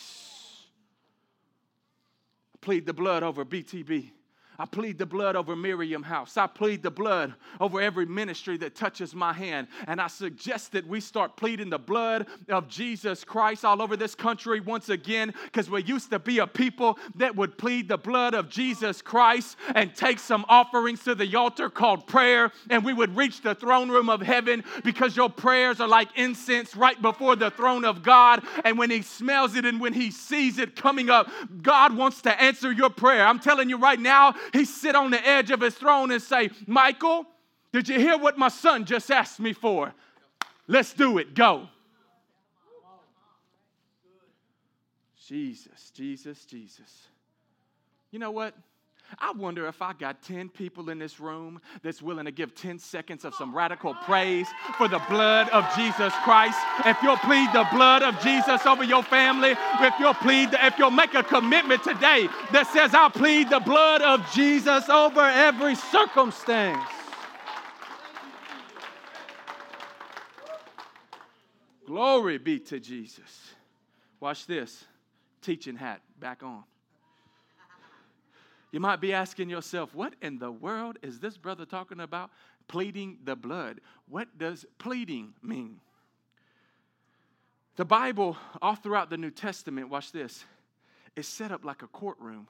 I 2.54 2.58
plead 2.62 2.86
the 2.86 2.94
blood 2.94 3.22
over 3.22 3.44
BTB. 3.44 4.12
I 4.60 4.66
plead 4.66 4.98
the 4.98 5.06
blood 5.06 5.36
over 5.36 5.56
Miriam 5.56 6.02
House. 6.02 6.36
I 6.36 6.46
plead 6.46 6.82
the 6.82 6.90
blood 6.90 7.32
over 7.58 7.80
every 7.80 8.04
ministry 8.04 8.58
that 8.58 8.74
touches 8.74 9.14
my 9.14 9.32
hand. 9.32 9.68
And 9.86 9.98
I 9.98 10.06
suggest 10.06 10.72
that 10.72 10.86
we 10.86 11.00
start 11.00 11.34
pleading 11.34 11.70
the 11.70 11.78
blood 11.78 12.26
of 12.46 12.68
Jesus 12.68 13.24
Christ 13.24 13.64
all 13.64 13.80
over 13.80 13.96
this 13.96 14.14
country 14.14 14.60
once 14.60 14.90
again, 14.90 15.32
because 15.44 15.70
we 15.70 15.82
used 15.84 16.10
to 16.10 16.18
be 16.18 16.40
a 16.40 16.46
people 16.46 16.98
that 17.14 17.34
would 17.36 17.56
plead 17.56 17.88
the 17.88 17.96
blood 17.96 18.34
of 18.34 18.50
Jesus 18.50 19.00
Christ 19.00 19.56
and 19.74 19.96
take 19.96 20.18
some 20.18 20.44
offerings 20.46 21.04
to 21.04 21.14
the 21.14 21.34
altar 21.36 21.70
called 21.70 22.06
prayer, 22.06 22.52
and 22.68 22.84
we 22.84 22.92
would 22.92 23.16
reach 23.16 23.40
the 23.40 23.54
throne 23.54 23.88
room 23.88 24.10
of 24.10 24.20
heaven 24.20 24.62
because 24.84 25.16
your 25.16 25.30
prayers 25.30 25.80
are 25.80 25.88
like 25.88 26.08
incense 26.16 26.76
right 26.76 27.00
before 27.00 27.34
the 27.34 27.50
throne 27.50 27.86
of 27.86 28.02
God. 28.02 28.44
And 28.66 28.76
when 28.76 28.90
He 28.90 29.00
smells 29.00 29.54
it 29.56 29.64
and 29.64 29.80
when 29.80 29.94
He 29.94 30.10
sees 30.10 30.58
it 30.58 30.76
coming 30.76 31.08
up, 31.08 31.30
God 31.62 31.96
wants 31.96 32.20
to 32.22 32.42
answer 32.42 32.70
your 32.70 32.90
prayer. 32.90 33.26
I'm 33.26 33.40
telling 33.40 33.70
you 33.70 33.78
right 33.78 33.98
now, 33.98 34.34
he 34.52 34.64
sit 34.64 34.94
on 34.94 35.10
the 35.10 35.26
edge 35.26 35.50
of 35.50 35.60
his 35.60 35.74
throne 35.74 36.10
and 36.10 36.22
say, 36.22 36.50
Michael, 36.66 37.26
did 37.72 37.88
you 37.88 37.98
hear 37.98 38.18
what 38.18 38.36
my 38.38 38.48
son 38.48 38.84
just 38.84 39.10
asked 39.10 39.40
me 39.40 39.52
for? 39.52 39.94
Let's 40.66 40.92
do 40.92 41.18
it. 41.18 41.34
Go. 41.34 41.68
Jesus, 45.26 45.90
Jesus, 45.90 46.44
Jesus. 46.44 47.06
You 48.10 48.18
know 48.18 48.32
what? 48.32 48.54
I 49.18 49.32
wonder 49.32 49.66
if 49.66 49.82
I 49.82 49.92
got 49.92 50.22
10 50.22 50.50
people 50.50 50.90
in 50.90 50.98
this 50.98 51.18
room 51.18 51.60
that's 51.82 52.00
willing 52.00 52.26
to 52.26 52.30
give 52.30 52.54
10 52.54 52.78
seconds 52.78 53.24
of 53.24 53.34
some 53.34 53.54
radical 53.54 53.94
praise 53.94 54.48
for 54.78 54.88
the 54.88 55.00
blood 55.08 55.48
of 55.50 55.64
Jesus 55.76 56.12
Christ. 56.22 56.58
If 56.86 56.96
you'll 57.02 57.16
plead 57.18 57.50
the 57.52 57.66
blood 57.72 58.02
of 58.02 58.20
Jesus 58.20 58.64
over 58.66 58.84
your 58.84 59.02
family, 59.02 59.54
if 59.80 59.94
you'll 59.98 60.14
plead, 60.14 60.50
if 60.52 60.78
you'll 60.78 60.90
make 60.90 61.14
a 61.14 61.22
commitment 61.22 61.82
today 61.82 62.28
that 62.52 62.68
says, 62.72 62.94
I'll 62.94 63.10
plead 63.10 63.50
the 63.50 63.60
blood 63.60 64.02
of 64.02 64.30
Jesus 64.32 64.88
over 64.88 65.20
every 65.20 65.74
circumstance. 65.74 66.88
Glory 71.86 72.38
be 72.38 72.60
to 72.60 72.78
Jesus. 72.78 73.50
Watch 74.20 74.46
this 74.46 74.84
teaching 75.42 75.74
hat 75.74 76.00
back 76.20 76.42
on. 76.44 76.62
You 78.72 78.80
might 78.80 79.00
be 79.00 79.12
asking 79.12 79.50
yourself, 79.50 79.94
what 79.94 80.14
in 80.22 80.38
the 80.38 80.50
world 80.50 80.98
is 81.02 81.18
this 81.18 81.36
brother 81.36 81.64
talking 81.64 82.00
about? 82.00 82.30
Pleading 82.68 83.18
the 83.24 83.34
blood. 83.34 83.80
What 84.08 84.38
does 84.38 84.64
pleading 84.78 85.34
mean? 85.42 85.80
The 87.76 87.84
Bible, 87.84 88.36
all 88.62 88.76
throughout 88.76 89.10
the 89.10 89.16
New 89.16 89.30
Testament, 89.30 89.88
watch 89.88 90.12
this, 90.12 90.44
is 91.16 91.26
set 91.26 91.50
up 91.50 91.64
like 91.64 91.82
a 91.82 91.88
courtroom. 91.88 92.46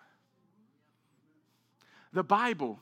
The 2.12 2.24
Bible 2.24 2.80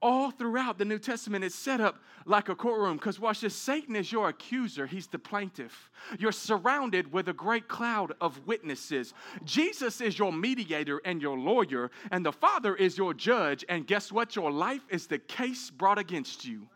all 0.00 0.30
throughout 0.30 0.78
the 0.78 0.84
New 0.84 0.98
Testament, 0.98 1.44
it's 1.44 1.54
set 1.54 1.80
up 1.80 1.98
like 2.24 2.48
a 2.48 2.54
courtroom. 2.54 2.96
Because 2.96 3.18
watch 3.18 3.40
this 3.40 3.54
Satan 3.54 3.96
is 3.96 4.12
your 4.12 4.28
accuser, 4.28 4.86
he's 4.86 5.06
the 5.06 5.18
plaintiff. 5.18 5.90
You're 6.18 6.32
surrounded 6.32 7.12
with 7.12 7.28
a 7.28 7.32
great 7.32 7.68
cloud 7.68 8.12
of 8.20 8.46
witnesses. 8.46 9.14
Jesus 9.44 10.00
is 10.00 10.18
your 10.18 10.32
mediator 10.32 11.00
and 11.04 11.20
your 11.20 11.38
lawyer, 11.38 11.90
and 12.10 12.24
the 12.24 12.32
Father 12.32 12.76
is 12.76 12.96
your 12.96 13.14
judge. 13.14 13.64
And 13.68 13.86
guess 13.86 14.12
what? 14.12 14.36
Your 14.36 14.50
life 14.50 14.82
is 14.88 15.06
the 15.06 15.18
case 15.18 15.70
brought 15.70 15.98
against 15.98 16.44
you. 16.44 16.68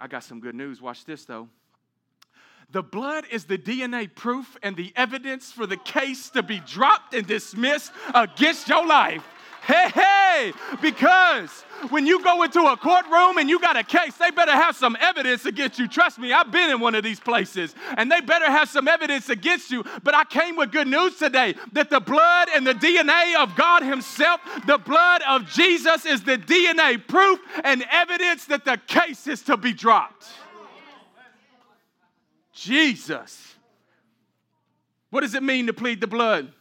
I 0.00 0.08
got 0.08 0.24
some 0.24 0.40
good 0.40 0.54
news. 0.54 0.82
Watch 0.82 1.04
this 1.04 1.24
though. 1.24 1.48
The 2.72 2.82
blood 2.82 3.24
is 3.30 3.44
the 3.44 3.58
DNA 3.58 4.12
proof 4.12 4.56
and 4.62 4.74
the 4.74 4.92
evidence 4.96 5.52
for 5.52 5.66
the 5.66 5.76
case 5.76 6.30
to 6.30 6.42
be 6.42 6.58
dropped 6.60 7.12
and 7.12 7.26
dismissed 7.26 7.92
against 8.14 8.66
your 8.66 8.86
life. 8.86 9.22
Hey, 9.64 9.90
hey, 9.94 10.52
because 10.80 11.64
when 11.90 12.04
you 12.04 12.22
go 12.22 12.42
into 12.42 12.60
a 12.60 12.76
courtroom 12.76 13.38
and 13.38 13.48
you 13.48 13.60
got 13.60 13.76
a 13.76 13.84
case, 13.84 14.16
they 14.16 14.32
better 14.32 14.52
have 14.52 14.74
some 14.74 14.96
evidence 15.00 15.44
against 15.46 15.78
you. 15.78 15.86
Trust 15.86 16.18
me, 16.18 16.32
I've 16.32 16.50
been 16.50 16.70
in 16.70 16.80
one 16.80 16.96
of 16.96 17.04
these 17.04 17.20
places, 17.20 17.74
and 17.96 18.10
they 18.10 18.20
better 18.20 18.46
have 18.50 18.68
some 18.68 18.88
evidence 18.88 19.28
against 19.28 19.70
you. 19.70 19.84
But 20.02 20.16
I 20.16 20.24
came 20.24 20.56
with 20.56 20.72
good 20.72 20.88
news 20.88 21.16
today 21.16 21.54
that 21.72 21.90
the 21.90 22.00
blood 22.00 22.48
and 22.52 22.66
the 22.66 22.74
DNA 22.74 23.40
of 23.40 23.54
God 23.54 23.84
Himself, 23.84 24.40
the 24.66 24.78
blood 24.78 25.22
of 25.28 25.48
Jesus, 25.48 26.06
is 26.06 26.22
the 26.22 26.38
DNA 26.38 27.06
proof 27.06 27.38
and 27.62 27.84
evidence 27.90 28.46
that 28.46 28.64
the 28.64 28.80
case 28.88 29.28
is 29.28 29.42
to 29.42 29.56
be 29.56 29.72
dropped. 29.72 30.26
Jesus. 32.52 33.54
What 35.10 35.20
does 35.20 35.34
it 35.34 35.42
mean 35.42 35.66
to 35.66 35.72
plead 35.72 36.00
the 36.00 36.06
blood? 36.06 36.52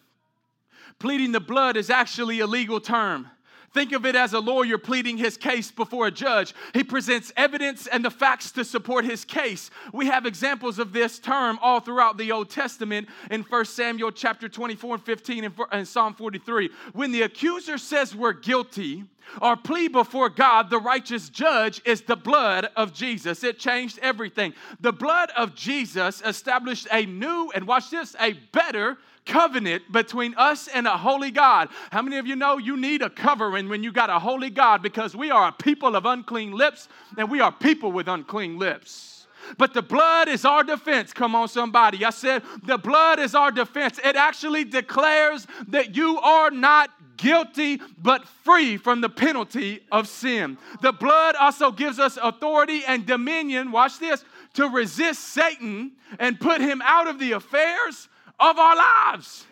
Pleading 1.02 1.32
the 1.32 1.40
blood 1.40 1.78
is 1.78 1.90
actually 1.90 2.42
a 2.42 2.46
legal 2.46 2.80
term. 2.80 3.28
Think 3.74 3.92
of 3.92 4.06
it 4.06 4.16
as 4.16 4.34
a 4.34 4.40
lawyer 4.40 4.78
pleading 4.78 5.18
his 5.18 5.36
case 5.36 5.72
before 5.72 6.06
a 6.06 6.12
judge. 6.12 6.54
He 6.76 6.84
presents 6.84 7.34
evidence 7.36 7.88
and 7.88 8.06
the 8.06 8.12
facts 8.12 8.52
to 8.52 8.64
support 8.64 9.04
his 9.04 9.26
case. 9.26 9.72
We 9.94 10.06
have 10.06 10.28
examples 10.28 10.78
of 10.78 10.94
this 10.94 11.18
term 11.18 11.58
all 11.60 11.80
throughout 11.80 12.20
the 12.20 12.32
Old 12.32 12.52
Testament 12.52 13.10
in 13.32 13.42
1 13.42 13.66
Samuel 13.66 14.12
chapter 14.12 14.48
24 14.48 14.94
and 14.94 15.04
15 15.04 15.54
and 15.72 15.88
Psalm 15.88 16.14
43. 16.14 16.70
When 16.94 17.12
the 17.12 17.24
accuser 17.24 17.80
says 17.80 18.16
we're 18.16 18.34
guilty, 18.34 19.06
our 19.40 19.56
plea 19.56 19.88
before 19.88 20.30
God, 20.30 20.70
the 20.70 20.80
righteous 20.80 21.30
judge, 21.30 21.82
is 21.86 22.02
the 22.02 22.16
blood 22.16 22.70
of 22.76 22.94
Jesus. 22.94 23.44
It 23.44 23.60
changed 23.60 24.00
everything. 24.02 24.54
The 24.80 24.94
blood 24.94 25.32
of 25.38 25.56
Jesus 25.56 26.22
established 26.26 26.88
a 26.92 27.06
new, 27.06 27.52
and 27.54 27.68
watch 27.68 27.90
this, 27.90 28.16
a 28.20 28.34
better 28.52 28.98
covenant 29.26 29.84
between 29.92 30.34
us 30.36 30.68
and 30.68 30.88
a 30.88 30.98
holy 30.98 31.32
God. 31.32 31.70
How 31.92 32.02
many 32.02 32.18
of 32.18 32.26
you 32.26 32.36
know 32.36 32.58
you 32.58 32.76
need 32.78 33.02
a 33.02 33.10
covering 33.10 33.70
when 33.70 33.84
you 33.84 33.92
got 33.92 34.10
a 34.10 34.20
holy 34.20 34.50
God 34.50 34.82
because 34.82 35.16
we 35.16 35.32
are 35.32 35.50
a 35.50 35.52
people 35.52 35.96
of 35.96 36.06
unclean 36.06 36.52
lips 36.52 36.88
and 37.18 37.30
we 37.30 37.40
are 37.40 37.52
people 37.52 37.92
with 37.92 38.08
unclean 38.08 38.58
lips? 38.58 39.28
But 39.58 39.74
the 39.74 39.82
blood 39.82 40.28
is 40.28 40.46
our 40.46 40.64
defense. 40.64 41.14
Come 41.14 41.36
on, 41.36 41.48
somebody. 41.48 42.06
I 42.06 42.12
said, 42.12 42.44
the 42.64 42.78
blood 42.78 43.20
is 43.20 43.36
our 43.36 43.52
defense. 43.52 44.00
It 44.04 44.16
actually 44.16 44.64
declares 44.64 45.48
that 45.68 45.96
you 45.96 46.20
are 46.20 46.52
not 46.52 46.92
guilty 47.22 47.80
but 47.98 48.28
free 48.28 48.78
from 48.78 49.00
the 49.00 49.10
penalty 49.10 49.82
of 49.92 50.08
sin. 50.08 50.58
The 50.82 50.92
blood 50.92 51.36
also 51.36 51.72
gives 51.72 52.00
us 52.00 52.18
authority 52.22 52.82
and 52.88 53.06
dominion, 53.06 53.72
watch 53.72 54.00
this, 54.00 54.26
to 54.56 54.68
resist 54.68 55.22
Satan 55.22 55.94
and 56.20 56.40
put 56.40 56.60
him 56.60 56.82
out 56.84 57.08
of 57.08 57.20
the 57.20 57.34
affairs 57.34 58.10
of 58.40 58.58
our 58.58 58.76
lives. 58.76 59.46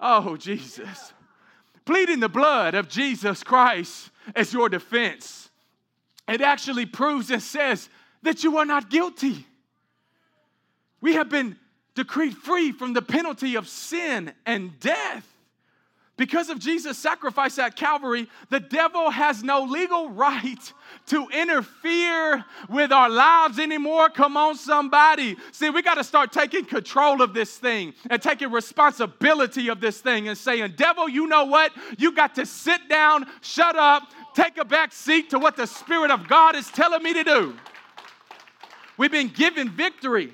Oh, 0.00 0.36
Jesus. 0.36 1.12
Pleading 1.84 2.20
the 2.20 2.28
blood 2.28 2.74
of 2.74 2.88
Jesus 2.88 3.42
Christ 3.42 4.10
as 4.36 4.52
your 4.52 4.68
defense. 4.68 5.50
It 6.28 6.40
actually 6.40 6.86
proves 6.86 7.30
and 7.30 7.42
says 7.42 7.88
that 8.22 8.44
you 8.44 8.56
are 8.58 8.64
not 8.64 8.88
guilty. 8.88 9.46
We 11.00 11.14
have 11.14 11.28
been 11.28 11.56
decreed 11.94 12.36
free 12.36 12.70
from 12.72 12.92
the 12.92 13.02
penalty 13.02 13.56
of 13.56 13.68
sin 13.68 14.32
and 14.46 14.78
death. 14.78 15.26
Because 16.22 16.50
of 16.50 16.60
Jesus' 16.60 16.98
sacrifice 16.98 17.58
at 17.58 17.74
Calvary, 17.74 18.28
the 18.48 18.60
devil 18.60 19.10
has 19.10 19.42
no 19.42 19.64
legal 19.64 20.08
right 20.08 20.72
to 21.06 21.26
interfere 21.30 22.44
with 22.68 22.92
our 22.92 23.10
lives 23.10 23.58
anymore. 23.58 24.08
Come 24.08 24.36
on, 24.36 24.54
somebody. 24.54 25.36
See, 25.50 25.68
we 25.68 25.82
got 25.82 25.94
to 25.94 26.04
start 26.04 26.30
taking 26.30 26.64
control 26.64 27.22
of 27.22 27.34
this 27.34 27.58
thing 27.58 27.92
and 28.08 28.22
taking 28.22 28.52
responsibility 28.52 29.66
of 29.66 29.80
this 29.80 30.00
thing 30.00 30.28
and 30.28 30.38
saying, 30.38 30.74
Devil, 30.76 31.08
you 31.08 31.26
know 31.26 31.42
what? 31.46 31.72
You 31.98 32.14
got 32.14 32.36
to 32.36 32.46
sit 32.46 32.88
down, 32.88 33.26
shut 33.40 33.74
up, 33.74 34.04
take 34.32 34.58
a 34.58 34.64
back 34.64 34.92
seat 34.92 35.30
to 35.30 35.40
what 35.40 35.56
the 35.56 35.66
Spirit 35.66 36.12
of 36.12 36.28
God 36.28 36.54
is 36.54 36.68
telling 36.68 37.02
me 37.02 37.14
to 37.14 37.24
do. 37.24 37.56
We've 38.96 39.10
been 39.10 39.26
given 39.26 39.70
victory 39.70 40.32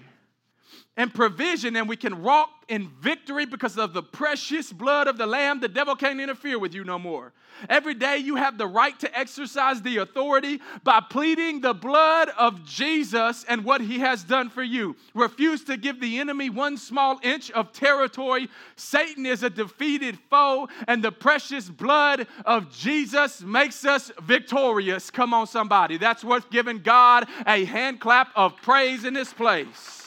and 0.98 1.14
provision, 1.14 1.76
and 1.76 1.88
we 1.88 1.96
can 1.96 2.22
walk 2.22 2.50
in 2.66 2.90
victory 3.00 3.46
because 3.46 3.78
of 3.78 3.94
the 3.94 4.02
precious 4.02 4.72
blood 4.72 5.06
of 5.06 5.16
the 5.16 5.26
Lamb. 5.26 5.60
The 5.60 5.68
devil 5.68 5.94
can't 5.94 6.20
interfere 6.20 6.58
with 6.58 6.74
you 6.74 6.84
no 6.84 6.98
more. 6.98 7.32
Every 7.68 7.94
day 7.94 8.18
you 8.18 8.36
have 8.36 8.58
the 8.58 8.66
right 8.66 8.98
to 9.00 9.18
exercise 9.18 9.80
the 9.80 9.98
authority 9.98 10.60
by 10.82 11.00
pleading 11.00 11.60
the 11.60 11.72
blood 11.72 12.30
of 12.36 12.64
Jesus 12.64 13.44
and 13.48 13.64
what 13.64 13.80
he 13.80 14.00
has 14.00 14.22
done 14.24 14.50
for 14.50 14.62
you. 14.62 14.96
Refuse 15.14 15.64
to 15.64 15.76
give 15.76 16.00
the 16.00 16.18
enemy 16.18 16.50
one 16.50 16.76
small 16.76 17.18
inch 17.22 17.50
of 17.52 17.72
territory. 17.72 18.48
Satan 18.76 19.24
is 19.24 19.44
a 19.44 19.50
defeated 19.50 20.18
foe, 20.28 20.68
and 20.88 21.02
the 21.02 21.12
precious 21.12 21.70
blood 21.70 22.26
of 22.44 22.70
Jesus 22.70 23.40
makes 23.40 23.84
us 23.84 24.10
victorious. 24.22 25.10
Come 25.10 25.32
on, 25.32 25.46
somebody. 25.46 25.96
That's 25.96 26.24
worth 26.24 26.50
giving 26.50 26.80
God 26.80 27.28
a 27.46 27.64
hand 27.64 28.00
clap 28.00 28.30
of 28.34 28.56
praise 28.56 29.04
in 29.04 29.14
this 29.14 29.32
place. 29.32 29.97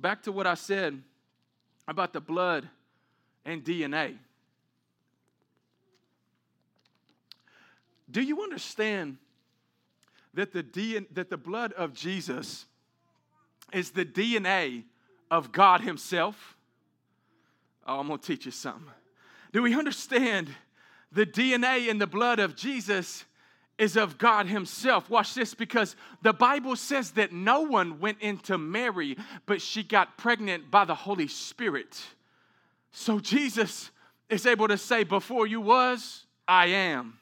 Back 0.00 0.22
to 0.22 0.32
what 0.32 0.46
I 0.46 0.54
said 0.54 1.02
about 1.86 2.12
the 2.12 2.20
blood 2.20 2.68
and 3.44 3.62
DNA. 3.62 4.16
Do 8.10 8.22
you 8.22 8.42
understand 8.42 9.18
that 10.34 10.52
the, 10.52 10.62
DNA, 10.62 11.06
that 11.12 11.30
the 11.30 11.36
blood 11.36 11.72
of 11.74 11.92
Jesus 11.92 12.66
is 13.72 13.90
the 13.90 14.04
DNA 14.04 14.84
of 15.30 15.52
God 15.52 15.80
Himself? 15.80 16.56
Oh, 17.86 18.00
I'm 18.00 18.08
going 18.08 18.18
to 18.18 18.26
teach 18.26 18.46
you 18.46 18.52
something. 18.52 18.84
Do 19.52 19.62
we 19.62 19.74
understand 19.74 20.48
the 21.12 21.26
DNA 21.26 21.88
in 21.88 21.98
the 21.98 22.06
blood 22.06 22.38
of 22.38 22.56
Jesus 22.56 23.24
is 23.80 23.96
of 23.96 24.18
God 24.18 24.46
Himself. 24.46 25.08
Watch 25.08 25.34
this 25.34 25.54
because 25.54 25.96
the 26.20 26.34
Bible 26.34 26.76
says 26.76 27.12
that 27.12 27.32
no 27.32 27.62
one 27.62 27.98
went 27.98 28.20
into 28.20 28.58
Mary, 28.58 29.16
but 29.46 29.62
she 29.62 29.82
got 29.82 30.18
pregnant 30.18 30.70
by 30.70 30.84
the 30.84 30.94
Holy 30.94 31.26
Spirit. 31.26 31.98
So 32.92 33.18
Jesus 33.18 33.90
is 34.28 34.44
able 34.44 34.68
to 34.68 34.76
say, 34.76 35.02
Before 35.02 35.46
you 35.46 35.62
was, 35.62 36.26
I 36.46 36.66
am. 36.66 37.19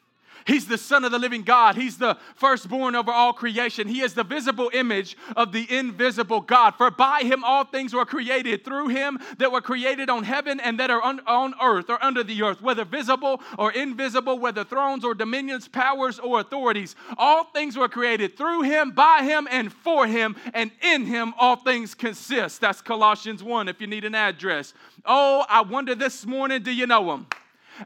He's 0.48 0.66
the 0.66 0.78
Son 0.78 1.04
of 1.04 1.12
the 1.12 1.18
living 1.18 1.42
God. 1.42 1.76
He's 1.76 1.98
the 1.98 2.16
firstborn 2.34 2.96
over 2.96 3.12
all 3.12 3.34
creation. 3.34 3.86
He 3.86 4.00
is 4.00 4.14
the 4.14 4.24
visible 4.24 4.70
image 4.72 5.14
of 5.36 5.52
the 5.52 5.70
invisible 5.70 6.40
God. 6.40 6.74
For 6.76 6.90
by 6.90 7.20
him 7.20 7.44
all 7.44 7.64
things 7.64 7.92
were 7.92 8.06
created, 8.06 8.64
through 8.64 8.88
him 8.88 9.18
that 9.36 9.52
were 9.52 9.60
created 9.60 10.08
on 10.08 10.24
heaven 10.24 10.58
and 10.58 10.80
that 10.80 10.90
are 10.90 11.02
on, 11.02 11.20
on 11.26 11.52
earth 11.62 11.90
or 11.90 12.02
under 12.02 12.24
the 12.24 12.42
earth, 12.42 12.62
whether 12.62 12.86
visible 12.86 13.42
or 13.58 13.72
invisible, 13.72 14.38
whether 14.38 14.64
thrones 14.64 15.04
or 15.04 15.14
dominions, 15.14 15.68
powers 15.68 16.18
or 16.18 16.40
authorities. 16.40 16.96
All 17.18 17.44
things 17.44 17.76
were 17.76 17.88
created 17.88 18.38
through 18.38 18.62
him, 18.62 18.92
by 18.92 19.24
him, 19.24 19.46
and 19.50 19.70
for 19.70 20.06
him, 20.06 20.34
and 20.54 20.70
in 20.80 21.04
him 21.04 21.34
all 21.38 21.56
things 21.56 21.94
consist. 21.94 22.62
That's 22.62 22.80
Colossians 22.80 23.42
1 23.42 23.68
if 23.68 23.82
you 23.82 23.86
need 23.86 24.06
an 24.06 24.14
address. 24.14 24.72
Oh, 25.04 25.44
I 25.46 25.60
wonder 25.60 25.94
this 25.94 26.24
morning, 26.24 26.62
do 26.62 26.72
you 26.72 26.86
know 26.86 27.12
him? 27.12 27.26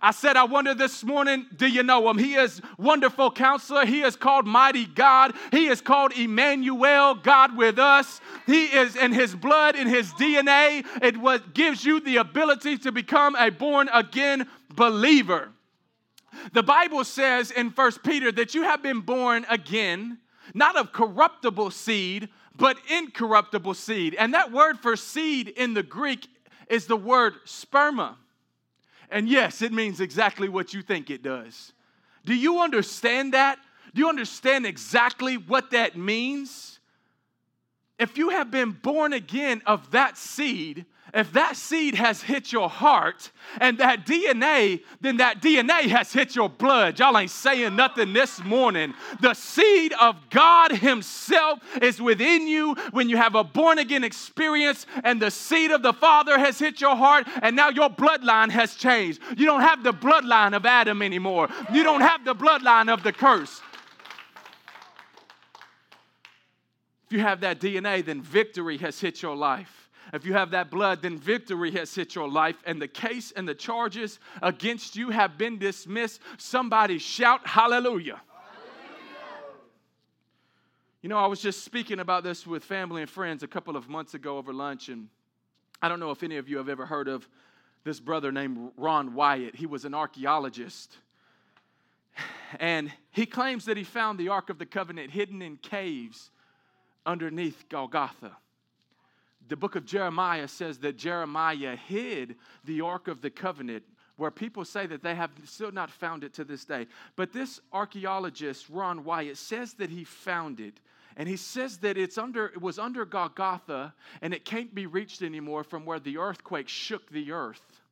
I 0.00 0.10
said, 0.12 0.36
I 0.36 0.44
wonder 0.44 0.74
this 0.74 1.04
morning, 1.04 1.46
do 1.54 1.66
you 1.66 1.82
know 1.82 2.08
him? 2.08 2.18
He 2.18 2.34
is 2.34 2.62
wonderful 2.78 3.30
counselor. 3.30 3.84
He 3.84 4.02
is 4.02 4.16
called 4.16 4.46
mighty 4.46 4.86
God. 4.86 5.34
He 5.50 5.66
is 5.66 5.80
called 5.80 6.12
Emmanuel, 6.12 7.14
God 7.14 7.56
with 7.56 7.78
us. 7.78 8.20
He 8.46 8.66
is 8.66 8.96
in 8.96 9.12
his 9.12 9.34
blood, 9.34 9.76
in 9.76 9.88
his 9.88 10.10
DNA. 10.12 10.86
It 11.02 11.16
what 11.16 11.54
gives 11.54 11.84
you 11.84 12.00
the 12.00 12.16
ability 12.16 12.78
to 12.78 12.92
become 12.92 13.36
a 13.36 13.50
born 13.50 13.88
again 13.92 14.48
believer. 14.74 15.50
The 16.52 16.62
Bible 16.62 17.04
says 17.04 17.50
in 17.50 17.70
First 17.70 18.02
Peter 18.02 18.32
that 18.32 18.54
you 18.54 18.62
have 18.62 18.82
been 18.82 19.00
born 19.00 19.44
again, 19.50 20.18
not 20.54 20.76
of 20.76 20.92
corruptible 20.92 21.70
seed, 21.70 22.28
but 22.56 22.76
incorruptible 22.90 23.74
seed. 23.74 24.14
And 24.18 24.34
that 24.34 24.52
word 24.52 24.78
for 24.78 24.96
seed 24.96 25.48
in 25.48 25.74
the 25.74 25.82
Greek 25.82 26.28
is 26.68 26.86
the 26.86 26.96
word 26.96 27.34
sperma. 27.44 28.16
And 29.12 29.28
yes, 29.28 29.60
it 29.60 29.72
means 29.72 30.00
exactly 30.00 30.48
what 30.48 30.72
you 30.72 30.80
think 30.80 31.10
it 31.10 31.22
does. 31.22 31.72
Do 32.24 32.34
you 32.34 32.60
understand 32.60 33.34
that? 33.34 33.58
Do 33.94 34.00
you 34.00 34.08
understand 34.08 34.64
exactly 34.64 35.36
what 35.36 35.70
that 35.72 35.96
means? 35.96 36.80
If 37.98 38.16
you 38.16 38.30
have 38.30 38.50
been 38.50 38.70
born 38.72 39.12
again 39.12 39.60
of 39.66 39.90
that 39.90 40.16
seed, 40.16 40.86
if 41.14 41.30
that 41.34 41.56
seed 41.56 41.94
has 41.94 42.22
hit 42.22 42.52
your 42.52 42.70
heart 42.70 43.30
and 43.60 43.76
that 43.78 44.06
DNA, 44.06 44.82
then 45.02 45.18
that 45.18 45.42
DNA 45.42 45.82
has 45.88 46.10
hit 46.10 46.34
your 46.34 46.48
blood. 46.48 46.98
Y'all 46.98 47.18
ain't 47.18 47.30
saying 47.30 47.76
nothing 47.76 48.14
this 48.14 48.42
morning. 48.42 48.94
The 49.20 49.34
seed 49.34 49.92
of 50.00 50.16
God 50.30 50.72
Himself 50.72 51.58
is 51.82 52.00
within 52.00 52.46
you 52.46 52.74
when 52.92 53.10
you 53.10 53.18
have 53.18 53.34
a 53.34 53.44
born 53.44 53.78
again 53.78 54.04
experience, 54.04 54.86
and 55.04 55.20
the 55.20 55.30
seed 55.30 55.70
of 55.70 55.82
the 55.82 55.92
Father 55.92 56.38
has 56.38 56.58
hit 56.58 56.80
your 56.80 56.96
heart, 56.96 57.28
and 57.42 57.54
now 57.54 57.68
your 57.68 57.90
bloodline 57.90 58.48
has 58.50 58.74
changed. 58.74 59.20
You 59.36 59.44
don't 59.44 59.60
have 59.60 59.82
the 59.82 59.92
bloodline 59.92 60.56
of 60.56 60.64
Adam 60.64 61.02
anymore, 61.02 61.48
you 61.72 61.82
don't 61.82 62.00
have 62.00 62.24
the 62.24 62.34
bloodline 62.34 62.90
of 62.90 63.02
the 63.02 63.12
curse. 63.12 63.60
If 67.06 67.12
you 67.12 67.20
have 67.20 67.40
that 67.40 67.60
DNA, 67.60 68.02
then 68.02 68.22
victory 68.22 68.78
has 68.78 68.98
hit 68.98 69.20
your 69.20 69.36
life. 69.36 69.81
If 70.12 70.26
you 70.26 70.34
have 70.34 70.50
that 70.50 70.70
blood, 70.70 71.00
then 71.00 71.16
victory 71.16 71.70
has 71.72 71.94
hit 71.94 72.14
your 72.14 72.28
life, 72.28 72.56
and 72.66 72.80
the 72.80 72.88
case 72.88 73.32
and 73.34 73.48
the 73.48 73.54
charges 73.54 74.18
against 74.42 74.94
you 74.94 75.08
have 75.08 75.38
been 75.38 75.58
dismissed. 75.58 76.20
Somebody 76.36 76.98
shout 76.98 77.46
hallelujah. 77.46 78.20
You 81.00 81.08
know, 81.08 81.16
I 81.16 81.26
was 81.26 81.40
just 81.40 81.64
speaking 81.64 81.98
about 81.98 82.22
this 82.22 82.46
with 82.46 82.62
family 82.62 83.00
and 83.02 83.10
friends 83.10 83.42
a 83.42 83.48
couple 83.48 83.74
of 83.74 83.88
months 83.88 84.14
ago 84.14 84.36
over 84.36 84.52
lunch, 84.52 84.88
and 84.88 85.08
I 85.80 85.88
don't 85.88 85.98
know 85.98 86.10
if 86.10 86.22
any 86.22 86.36
of 86.36 86.48
you 86.48 86.58
have 86.58 86.68
ever 86.68 86.86
heard 86.86 87.08
of 87.08 87.26
this 87.82 87.98
brother 87.98 88.30
named 88.30 88.70
Ron 88.76 89.14
Wyatt. 89.14 89.56
He 89.56 89.66
was 89.66 89.84
an 89.84 89.94
archaeologist. 89.94 90.98
And 92.60 92.92
he 93.10 93.24
claims 93.24 93.64
that 93.64 93.78
he 93.78 93.82
found 93.82 94.18
the 94.18 94.28
Ark 94.28 94.50
of 94.50 94.58
the 94.58 94.66
Covenant 94.66 95.10
hidden 95.10 95.40
in 95.40 95.56
caves 95.56 96.30
underneath 97.06 97.68
Golgotha 97.70 98.36
the 99.48 99.56
book 99.56 99.76
of 99.76 99.84
Jeremiah 99.84 100.48
says 100.48 100.78
that 100.78 100.96
Jeremiah 100.96 101.76
hid 101.76 102.36
the 102.64 102.80
Ark 102.80 103.08
of 103.08 103.20
the 103.20 103.30
Covenant 103.30 103.84
where 104.16 104.30
people 104.30 104.64
say 104.64 104.86
that 104.86 105.02
they 105.02 105.14
have 105.14 105.30
still 105.44 105.72
not 105.72 105.90
found 105.90 106.22
it 106.22 106.34
to 106.34 106.44
this 106.44 106.64
day. 106.64 106.86
But 107.16 107.32
this 107.32 107.60
archaeologist, 107.72 108.68
Ron 108.68 109.04
Wyatt, 109.04 109.36
says 109.36 109.74
that 109.74 109.90
he 109.90 110.04
found 110.04 110.60
it. 110.60 110.74
And 111.16 111.28
he 111.28 111.36
says 111.36 111.78
that 111.78 111.98
it's 111.98 112.18
under, 112.18 112.46
it 112.46 112.60
was 112.60 112.78
under 112.78 113.04
Golgotha 113.04 113.92
and 114.20 114.32
it 114.32 114.44
can't 114.44 114.74
be 114.74 114.86
reached 114.86 115.22
anymore 115.22 115.64
from 115.64 115.84
where 115.84 115.98
the 115.98 116.18
earthquake 116.18 116.68
shook 116.68 117.10
the 117.10 117.32
earth, 117.32 117.82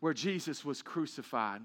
where 0.00 0.14
Jesus 0.14 0.64
was 0.64 0.82
crucified. 0.82 1.62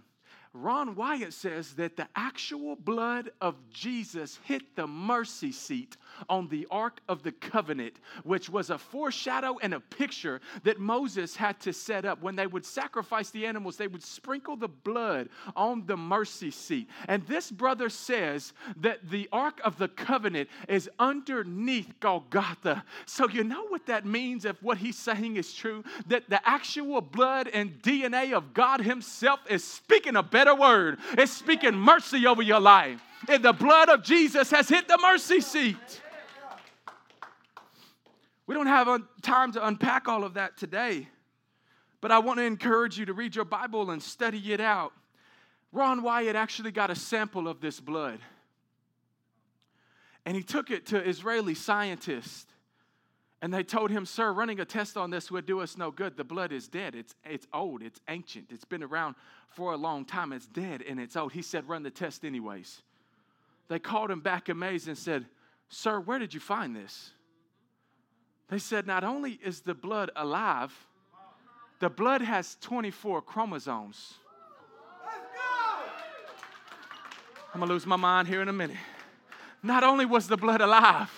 Ron 0.53 0.95
Wyatt 0.95 1.33
says 1.33 1.73
that 1.73 1.97
the 1.97 2.07
actual 2.15 2.75
blood 2.75 3.31
of 3.41 3.55
Jesus 3.71 4.39
hit 4.43 4.75
the 4.75 4.85
mercy 4.85 5.51
seat 5.51 5.97
on 6.29 6.47
the 6.47 6.67
Ark 6.71 6.99
of 7.07 7.23
the 7.23 7.31
Covenant, 7.31 7.95
which 8.23 8.49
was 8.49 8.69
a 8.69 8.77
foreshadow 8.77 9.57
and 9.61 9.73
a 9.73 9.79
picture 9.79 10.41
that 10.63 10.79
Moses 10.79 11.35
had 11.35 11.59
to 11.61 11.73
set 11.73 12.05
up. 12.05 12.21
When 12.21 12.35
they 12.35 12.47
would 12.47 12.65
sacrifice 12.65 13.29
the 13.29 13.45
animals, 13.45 13.77
they 13.77 13.87
would 13.87 14.03
sprinkle 14.03 14.55
the 14.55 14.67
blood 14.67 15.29
on 15.55 15.85
the 15.85 15.97
mercy 15.97 16.51
seat. 16.51 16.89
And 17.07 17.25
this 17.27 17.51
brother 17.51 17.89
says 17.89 18.53
that 18.77 19.09
the 19.09 19.27
Ark 19.31 19.59
of 19.63 19.77
the 19.77 19.87
Covenant 19.87 20.49
is 20.67 20.89
underneath 20.99 21.99
Golgotha. 21.99 22.83
So, 23.05 23.27
you 23.29 23.43
know 23.43 23.65
what 23.67 23.85
that 23.87 24.05
means 24.05 24.45
if 24.45 24.61
what 24.61 24.77
he's 24.77 24.97
saying 24.97 25.37
is 25.37 25.53
true? 25.53 25.83
That 26.07 26.29
the 26.29 26.47
actual 26.47 27.01
blood 27.01 27.47
and 27.47 27.81
DNA 27.81 28.33
of 28.33 28.53
God 28.53 28.81
Himself 28.81 29.39
is 29.49 29.63
speaking 29.63 30.15
a 30.15 30.23
better 30.23 30.55
word. 30.55 30.99
It's 31.13 31.31
speaking 31.31 31.75
mercy 31.75 32.25
over 32.25 32.41
your 32.41 32.59
life. 32.59 33.01
And 33.27 33.43
the 33.43 33.53
blood 33.53 33.89
of 33.89 34.03
Jesus 34.03 34.51
has 34.51 34.67
hit 34.67 34.87
the 34.87 34.97
mercy 35.01 35.39
seat. 35.39 36.01
We 38.45 38.55
don't 38.55 38.67
have 38.67 39.01
time 39.21 39.53
to 39.53 39.65
unpack 39.65 40.07
all 40.07 40.23
of 40.23 40.33
that 40.33 40.57
today, 40.57 41.07
but 42.01 42.11
I 42.11 42.19
want 42.19 42.39
to 42.39 42.43
encourage 42.43 42.97
you 42.97 43.05
to 43.05 43.13
read 43.13 43.35
your 43.35 43.45
Bible 43.45 43.91
and 43.91 44.01
study 44.01 44.51
it 44.51 44.59
out. 44.59 44.91
Ron 45.71 46.03
Wyatt 46.03 46.35
actually 46.35 46.71
got 46.71 46.91
a 46.91 46.95
sample 46.95 47.47
of 47.47 47.61
this 47.61 47.79
blood, 47.79 48.19
and 50.25 50.35
he 50.35 50.43
took 50.43 50.71
it 50.71 50.87
to 50.87 51.07
Israeli 51.07 51.55
scientists. 51.55 52.47
And 53.41 53.53
they 53.53 53.63
told 53.63 53.91
him, 53.91 54.05
Sir, 54.05 54.31
running 54.31 54.61
a 54.61 54.65
test 54.65 54.95
on 54.95 55.09
this 55.09 55.29
would 55.29 55.45
do 55.45 55.59
us 55.59 55.75
no 55.75 55.91
good. 55.91 56.15
The 56.15 56.23
blood 56.23 56.53
is 56.53 56.69
dead. 56.69 56.95
It's, 56.95 57.13
it's 57.25 57.45
old. 57.51 57.81
It's 57.81 57.99
ancient. 58.07 58.45
It's 58.51 58.63
been 58.63 58.81
around 58.81 59.15
for 59.49 59.73
a 59.73 59.75
long 59.75 60.05
time. 60.05 60.31
It's 60.31 60.47
dead 60.47 60.81
and 60.81 60.97
it's 60.97 61.17
old. 61.17 61.33
He 61.33 61.41
said, 61.41 61.67
Run 61.67 61.83
the 61.83 61.91
test 61.91 62.23
anyways. 62.23 62.81
They 63.67 63.79
called 63.79 64.11
him 64.11 64.21
back 64.21 64.47
amazed 64.47 64.87
and 64.87 64.97
said, 64.97 65.25
Sir, 65.67 65.99
where 65.99 66.19
did 66.19 66.33
you 66.33 66.39
find 66.39 66.73
this? 66.73 67.11
They 68.53 68.59
said, 68.59 68.85
Not 68.85 69.03
only 69.03 69.39
is 69.43 69.61
the 69.61 69.73
blood 69.73 70.11
alive, 70.15 70.71
the 71.79 71.89
blood 71.89 72.21
has 72.21 72.55
24 72.61 73.23
chromosomes. 73.23 74.13
I'm 77.51 77.59
going 77.59 77.67
to 77.67 77.73
lose 77.73 77.87
my 77.87 77.95
mind 77.95 78.27
here 78.27 78.43
in 78.43 78.49
a 78.49 78.53
minute. 78.53 78.77
Not 79.63 79.83
only 79.83 80.05
was 80.05 80.27
the 80.27 80.37
blood 80.37 80.61
alive, 80.61 81.09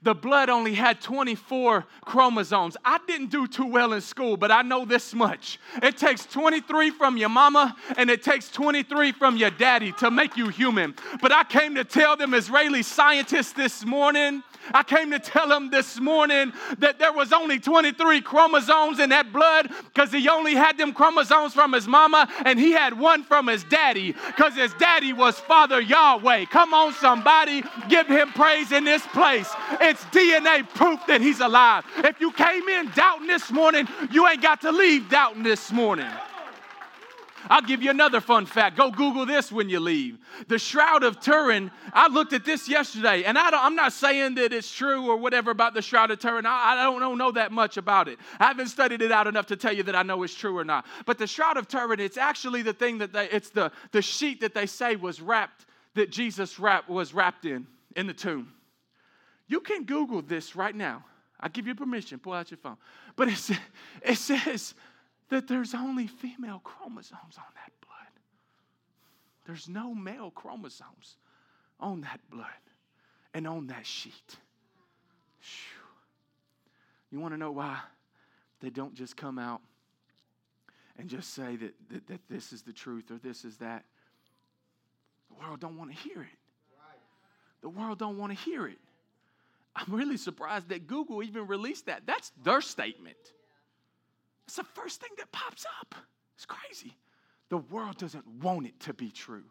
the 0.00 0.14
blood 0.14 0.48
only 0.48 0.74
had 0.74 1.00
24 1.00 1.84
chromosomes. 2.04 2.76
I 2.84 3.00
didn't 3.08 3.32
do 3.32 3.48
too 3.48 3.66
well 3.66 3.92
in 3.92 4.00
school, 4.00 4.36
but 4.36 4.52
I 4.52 4.62
know 4.62 4.84
this 4.84 5.12
much. 5.12 5.58
It 5.82 5.96
takes 5.96 6.24
23 6.26 6.90
from 6.90 7.16
your 7.16 7.30
mama 7.30 7.74
and 7.96 8.10
it 8.10 8.22
takes 8.22 8.48
23 8.48 9.10
from 9.10 9.36
your 9.36 9.50
daddy 9.50 9.90
to 9.98 10.12
make 10.12 10.36
you 10.36 10.50
human. 10.50 10.94
But 11.20 11.32
I 11.32 11.42
came 11.42 11.74
to 11.74 11.82
tell 11.82 12.16
them 12.16 12.32
Israeli 12.32 12.84
scientists 12.84 13.54
this 13.54 13.84
morning 13.84 14.44
I 14.72 14.82
came 14.82 15.10
to 15.10 15.18
tell 15.18 15.50
him 15.50 15.70
this 15.70 16.00
morning 16.00 16.52
that 16.78 16.98
there 16.98 17.12
was 17.12 17.32
only 17.32 17.58
23 17.58 18.20
chromosomes 18.20 18.98
in 18.98 19.10
that 19.10 19.32
blood 19.32 19.70
because 19.94 20.12
he 20.12 20.28
only 20.28 20.54
had 20.54 20.78
them 20.78 20.92
chromosomes 20.92 21.54
from 21.54 21.72
his 21.72 21.86
mama 21.86 22.28
and 22.44 22.58
he 22.58 22.72
had 22.72 22.98
one 22.98 23.22
from 23.24 23.46
his 23.46 23.64
daddy 23.64 24.12
because 24.26 24.54
his 24.54 24.72
daddy 24.74 25.12
was 25.12 25.38
Father 25.40 25.80
Yahweh. 25.80 26.46
Come 26.46 26.74
on, 26.74 26.92
somebody, 26.94 27.62
give 27.88 28.06
him 28.06 28.28
praise 28.32 28.72
in 28.72 28.84
this 28.84 29.06
place. 29.08 29.50
It's 29.80 30.02
DNA 30.06 30.68
proof 30.74 31.00
that 31.06 31.20
he's 31.20 31.40
alive. 31.40 31.84
If 31.98 32.20
you 32.20 32.32
came 32.32 32.68
in 32.68 32.90
doubting 32.90 33.26
this 33.26 33.50
morning, 33.50 33.88
you 34.10 34.26
ain't 34.26 34.42
got 34.42 34.60
to 34.62 34.72
leave 34.72 35.08
doubting 35.08 35.42
this 35.42 35.72
morning. 35.72 36.10
I'll 37.48 37.62
give 37.62 37.82
you 37.82 37.90
another 37.90 38.20
fun 38.20 38.46
fact. 38.46 38.76
Go 38.76 38.90
Google 38.90 39.26
this 39.26 39.52
when 39.52 39.68
you 39.68 39.80
leave. 39.80 40.18
The 40.48 40.58
Shroud 40.58 41.02
of 41.04 41.20
Turin, 41.20 41.70
I 41.92 42.08
looked 42.08 42.32
at 42.32 42.44
this 42.44 42.68
yesterday, 42.68 43.24
and 43.24 43.38
I 43.38 43.66
am 43.66 43.74
not 43.74 43.92
saying 43.92 44.36
that 44.36 44.52
it's 44.52 44.72
true 44.72 45.08
or 45.08 45.16
whatever 45.16 45.50
about 45.50 45.74
the 45.74 45.82
Shroud 45.82 46.10
of 46.10 46.18
Turin. 46.18 46.46
I, 46.46 46.74
I 46.78 46.82
don't 46.84 47.00
know, 47.00 47.14
know 47.14 47.32
that 47.32 47.52
much 47.52 47.76
about 47.76 48.08
it. 48.08 48.18
I 48.38 48.46
haven't 48.46 48.68
studied 48.68 49.02
it 49.02 49.12
out 49.12 49.26
enough 49.26 49.46
to 49.46 49.56
tell 49.56 49.72
you 49.72 49.82
that 49.84 49.96
I 49.96 50.02
know 50.02 50.22
it's 50.22 50.34
true 50.34 50.56
or 50.56 50.64
not. 50.64 50.86
But 51.04 51.18
the 51.18 51.26
Shroud 51.26 51.56
of 51.56 51.68
Turin, 51.68 52.00
it's 52.00 52.16
actually 52.16 52.62
the 52.62 52.72
thing 52.72 52.98
that 52.98 53.12
they, 53.12 53.28
it's 53.30 53.50
the, 53.50 53.72
the 53.92 54.02
sheet 54.02 54.40
that 54.40 54.54
they 54.54 54.66
say 54.66 54.96
was 54.96 55.20
wrapped, 55.20 55.66
that 55.94 56.10
Jesus 56.10 56.58
wrap, 56.58 56.88
was 56.88 57.14
wrapped 57.14 57.44
in, 57.44 57.66
in 57.94 58.06
the 58.06 58.14
tomb. 58.14 58.52
You 59.48 59.60
can 59.60 59.84
Google 59.84 60.22
this 60.22 60.56
right 60.56 60.74
now. 60.74 61.04
I 61.38 61.48
give 61.48 61.66
you 61.66 61.74
permission, 61.74 62.18
pull 62.18 62.32
out 62.32 62.50
your 62.50 62.58
phone. 62.58 62.78
But 63.14 63.28
it, 63.28 63.50
it 64.02 64.16
says 64.16 64.74
that 65.28 65.48
there's 65.48 65.74
only 65.74 66.06
female 66.06 66.60
chromosomes 66.62 67.36
on 67.36 67.52
that 67.54 67.72
blood. 67.80 68.20
There's 69.46 69.68
no 69.68 69.94
male 69.94 70.30
chromosomes 70.30 71.16
on 71.80 72.02
that 72.02 72.20
blood 72.30 72.46
and 73.34 73.46
on 73.46 73.66
that 73.68 73.86
sheet. 73.86 74.36
You 77.10 77.20
want 77.20 77.34
to 77.34 77.38
know 77.38 77.52
why 77.52 77.78
they 78.60 78.70
don't 78.70 78.94
just 78.94 79.16
come 79.16 79.38
out 79.38 79.60
and 80.98 81.08
just 81.08 81.34
say 81.34 81.56
that, 81.56 81.74
that, 81.90 82.06
that 82.08 82.20
this 82.28 82.52
is 82.52 82.62
the 82.62 82.72
truth 82.72 83.10
or 83.10 83.18
this 83.18 83.44
is 83.44 83.58
that? 83.58 83.84
The 85.28 85.44
world 85.44 85.60
don't 85.60 85.76
want 85.76 85.90
to 85.90 85.96
hear 85.96 86.22
it. 86.22 86.38
The 87.62 87.68
world 87.68 87.98
don't 87.98 88.18
want 88.18 88.32
to 88.32 88.38
hear 88.38 88.66
it. 88.66 88.78
I'm 89.74 89.94
really 89.94 90.16
surprised 90.16 90.68
that 90.70 90.86
Google 90.86 91.22
even 91.22 91.46
released 91.46 91.86
that. 91.86 92.02
That's 92.06 92.32
their 92.42 92.60
statement. 92.60 93.16
It's 94.46 94.56
the 94.56 94.64
first 94.64 95.00
thing 95.00 95.10
that 95.18 95.32
pops 95.32 95.66
up. 95.80 95.94
It's 96.36 96.46
crazy. 96.46 96.96
The 97.48 97.58
world 97.58 97.98
doesn't 97.98 98.26
want 98.26 98.66
it 98.66 98.78
to 98.80 98.94
be 98.94 99.10
true. 99.10 99.44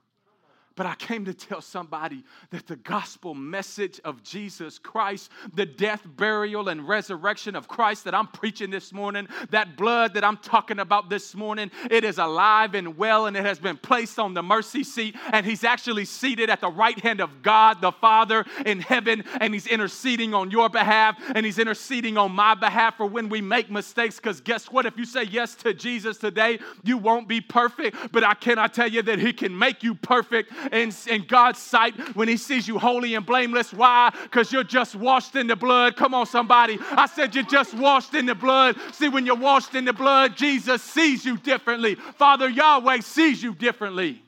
But 0.75 0.85
I 0.85 0.95
came 0.95 1.23
to 1.25 1.33
tell 1.33 1.61
somebody 1.61 2.23
that 2.49 2.67
the 2.67 2.75
gospel 2.75 3.33
message 3.33 4.01
of 4.03 4.21
Jesus 4.23 4.77
Christ, 4.77 5.31
the 5.53 5.65
death, 5.65 6.01
burial, 6.05 6.67
and 6.67 6.85
resurrection 6.85 7.55
of 7.55 7.69
Christ 7.69 8.03
that 8.03 8.13
I'm 8.13 8.27
preaching 8.27 8.71
this 8.71 8.91
morning, 8.91 9.29
that 9.51 9.77
blood 9.77 10.13
that 10.15 10.25
I'm 10.25 10.35
talking 10.35 10.79
about 10.79 11.09
this 11.09 11.33
morning, 11.33 11.71
it 11.89 12.03
is 12.03 12.17
alive 12.17 12.75
and 12.75 12.97
well, 12.97 13.27
and 13.27 13.37
it 13.37 13.45
has 13.45 13.57
been 13.57 13.77
placed 13.77 14.19
on 14.19 14.33
the 14.33 14.43
mercy 14.43 14.83
seat. 14.83 15.15
And 15.31 15.45
He's 15.45 15.63
actually 15.63 16.03
seated 16.03 16.49
at 16.49 16.59
the 16.59 16.69
right 16.69 16.99
hand 16.99 17.21
of 17.21 17.41
God 17.41 17.79
the 17.79 17.93
Father 17.93 18.43
in 18.65 18.81
heaven, 18.81 19.23
and 19.39 19.53
He's 19.53 19.67
interceding 19.67 20.33
on 20.33 20.51
your 20.51 20.67
behalf, 20.67 21.17
and 21.33 21.45
He's 21.45 21.57
interceding 21.57 22.17
on 22.17 22.33
my 22.33 22.53
behalf 22.53 22.97
for 22.97 23.05
when 23.05 23.29
we 23.29 23.39
make 23.39 23.71
mistakes. 23.71 24.17
Because 24.17 24.41
guess 24.41 24.69
what? 24.69 24.85
If 24.85 24.97
you 24.97 25.05
say 25.05 25.23
yes 25.23 25.55
to 25.55 25.73
Jesus 25.73 26.17
today, 26.17 26.59
you 26.83 26.97
won't 26.97 27.29
be 27.29 27.39
perfect, 27.39 28.11
but 28.11 28.25
I 28.25 28.33
cannot 28.33 28.73
tell 28.73 28.89
you 28.89 29.01
that 29.03 29.19
He 29.19 29.31
can 29.31 29.57
make 29.57 29.81
you 29.81 29.95
perfect 29.95 30.51
in, 30.71 30.91
in 31.07 31.25
God's 31.27 31.59
sight 31.59 31.95
when 32.15 32.27
He 32.27 32.37
sees 32.37 32.67
you 32.67 32.79
holy 32.79 33.15
and 33.15 33.25
blameless. 33.25 33.73
Why? 33.73 34.13
Because 34.23 34.51
you're 34.51 34.63
just 34.63 34.95
washed 34.95 35.35
in 35.35 35.47
the 35.47 35.55
blood. 35.55 35.95
Come 35.95 36.13
on, 36.13 36.25
somebody. 36.25 36.77
I 36.91 37.05
said 37.07 37.35
you're 37.35 37.43
just 37.43 37.73
washed 37.73 38.13
in 38.13 38.25
the 38.25 38.35
blood. 38.35 38.77
See, 38.93 39.09
when 39.09 39.25
you're 39.25 39.35
washed 39.35 39.75
in 39.75 39.85
the 39.85 39.93
blood, 39.93 40.35
Jesus 40.35 40.81
sees 40.81 41.25
you 41.25 41.37
differently. 41.37 41.95
Father 41.95 42.49
Yahweh 42.49 43.01
sees 43.01 43.41
you 43.41 43.53
differently. 43.53 44.21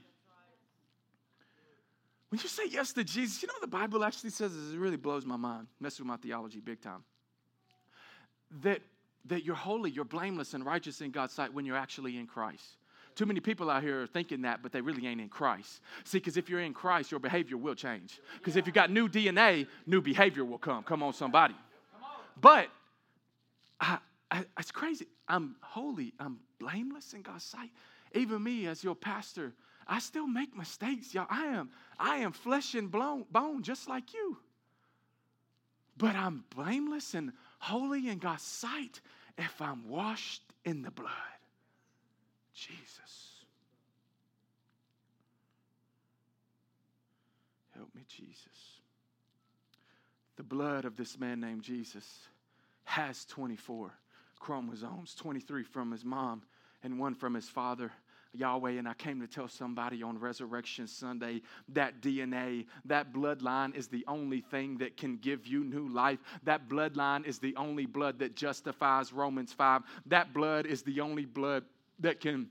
When 2.30 2.40
you 2.42 2.50
say 2.50 2.64
yes 2.70 2.92
to 2.94 3.04
Jesus, 3.04 3.42
you 3.42 3.48
know 3.48 3.54
the 3.62 3.68
Bible 3.68 4.04
actually 4.04 4.32
says 4.32 4.54
is 4.54 4.74
it 4.74 4.78
really 4.78 4.98
blows 4.98 5.26
my 5.26 5.38
mind, 5.38 5.68
messes 5.80 6.00
with 6.00 6.08
my 6.08 6.18
theology 6.18 6.60
big 6.60 6.82
time. 6.82 7.04
That, 8.64 8.82
that 9.26 9.44
you're 9.46 9.56
holy, 9.56 9.92
you're 9.92 10.06
blameless 10.06 10.54
and 10.54 10.66
righteous 10.66 11.02
in 11.02 11.12
God's 11.12 11.34
sight 11.34 11.54
when 11.54 11.66
you're 11.66 11.78
actually 11.78 12.18
in 12.18 12.28
Christ. 12.28 12.77
Too 13.18 13.26
many 13.26 13.40
people 13.40 13.72
out 13.72 13.82
here 13.82 14.04
are 14.04 14.08
thinking 14.08 14.44
that, 14.44 14.62
but 14.62 14.72
they 14.72 14.80
really 14.80 15.08
ain't 15.08 15.20
in 15.20 15.28
Christ. 15.28 15.82
See, 16.04 16.20
because 16.20 16.38
if 16.38 16.52
you're 16.52 16.60
in 16.60 16.72
Christ, 16.72 17.10
your 17.10 17.20
behavior 17.20 17.58
will 17.58 17.74
change. 17.74 18.20
Because 18.38 18.56
if 18.56 18.68
you 18.68 18.72
got 18.72 18.92
new 18.92 19.10
DNA, 19.10 19.66
new 19.88 20.02
behavior 20.02 20.46
will 20.46 20.60
come. 20.60 20.84
Come 20.84 21.02
on, 21.02 21.14
somebody. 21.14 21.56
But 22.40 22.68
I, 23.82 23.98
I, 24.30 24.46
it's 24.60 24.72
crazy. 24.72 25.08
I'm 25.28 25.56
holy. 25.62 26.14
I'm 26.20 26.38
blameless 26.60 27.14
in 27.14 27.24
God's 27.24 27.44
sight. 27.44 27.72
Even 28.14 28.44
me, 28.44 28.68
as 28.68 28.84
your 28.84 28.94
pastor, 28.94 29.52
I 29.88 29.98
still 29.98 30.28
make 30.28 30.56
mistakes, 30.56 31.16
y'all. 31.16 31.26
I 31.28 31.46
am, 31.46 31.72
I 31.98 32.18
am 32.18 32.34
flesh 32.34 32.76
and 32.76 32.92
bone, 32.92 33.26
bone 33.32 33.64
just 33.64 33.90
like 33.90 34.14
you. 34.14 34.38
But 35.98 36.16
I'm 36.16 36.44
blameless 36.56 37.16
and 37.16 37.32
holy 37.58 38.10
in 38.10 38.20
God's 38.20 38.44
sight 38.44 39.02
if 39.40 39.60
I'm 39.60 39.90
washed 39.90 40.44
in 40.66 40.84
the 40.84 40.92
blood. 40.92 41.10
Jesus. 42.58 43.46
Help 47.76 47.94
me, 47.94 48.02
Jesus. 48.08 48.82
The 50.38 50.44
blood 50.44 50.84
of 50.84 50.96
this 50.96 51.20
man 51.20 51.40
named 51.40 51.62
Jesus 51.62 52.20
has 52.86 53.26
24 53.26 53.92
chromosomes 54.40 55.14
23 55.16 55.64
from 55.64 55.92
his 55.92 56.04
mom 56.04 56.42
and 56.84 57.00
one 57.00 57.14
from 57.14 57.36
his 57.36 57.48
father. 57.48 57.92
Yahweh, 58.34 58.72
and 58.72 58.88
I 58.88 58.94
came 58.94 59.20
to 59.22 59.28
tell 59.28 59.48
somebody 59.48 60.04
on 60.04 60.20
Resurrection 60.20 60.86
Sunday 60.86 61.42
that 61.70 62.02
DNA, 62.02 62.66
that 62.86 63.14
bloodline 63.14 63.76
is 63.76 63.88
the 63.88 64.04
only 64.08 64.42
thing 64.42 64.78
that 64.78 64.98
can 64.98 65.18
give 65.18 65.48
you 65.48 65.64
new 65.64 65.88
life. 65.88 66.20
That 66.44 66.68
bloodline 66.68 67.26
is 67.26 67.40
the 67.40 67.56
only 67.56 67.86
blood 67.86 68.20
that 68.20 68.36
justifies 68.36 69.14
Romans 69.14 69.54
5. 69.54 69.82
That 70.08 70.34
blood 70.34 70.66
is 70.66 70.84
the 70.84 71.02
only 71.02 71.26
blood 71.26 71.64
that 72.00 72.20
can 72.20 72.48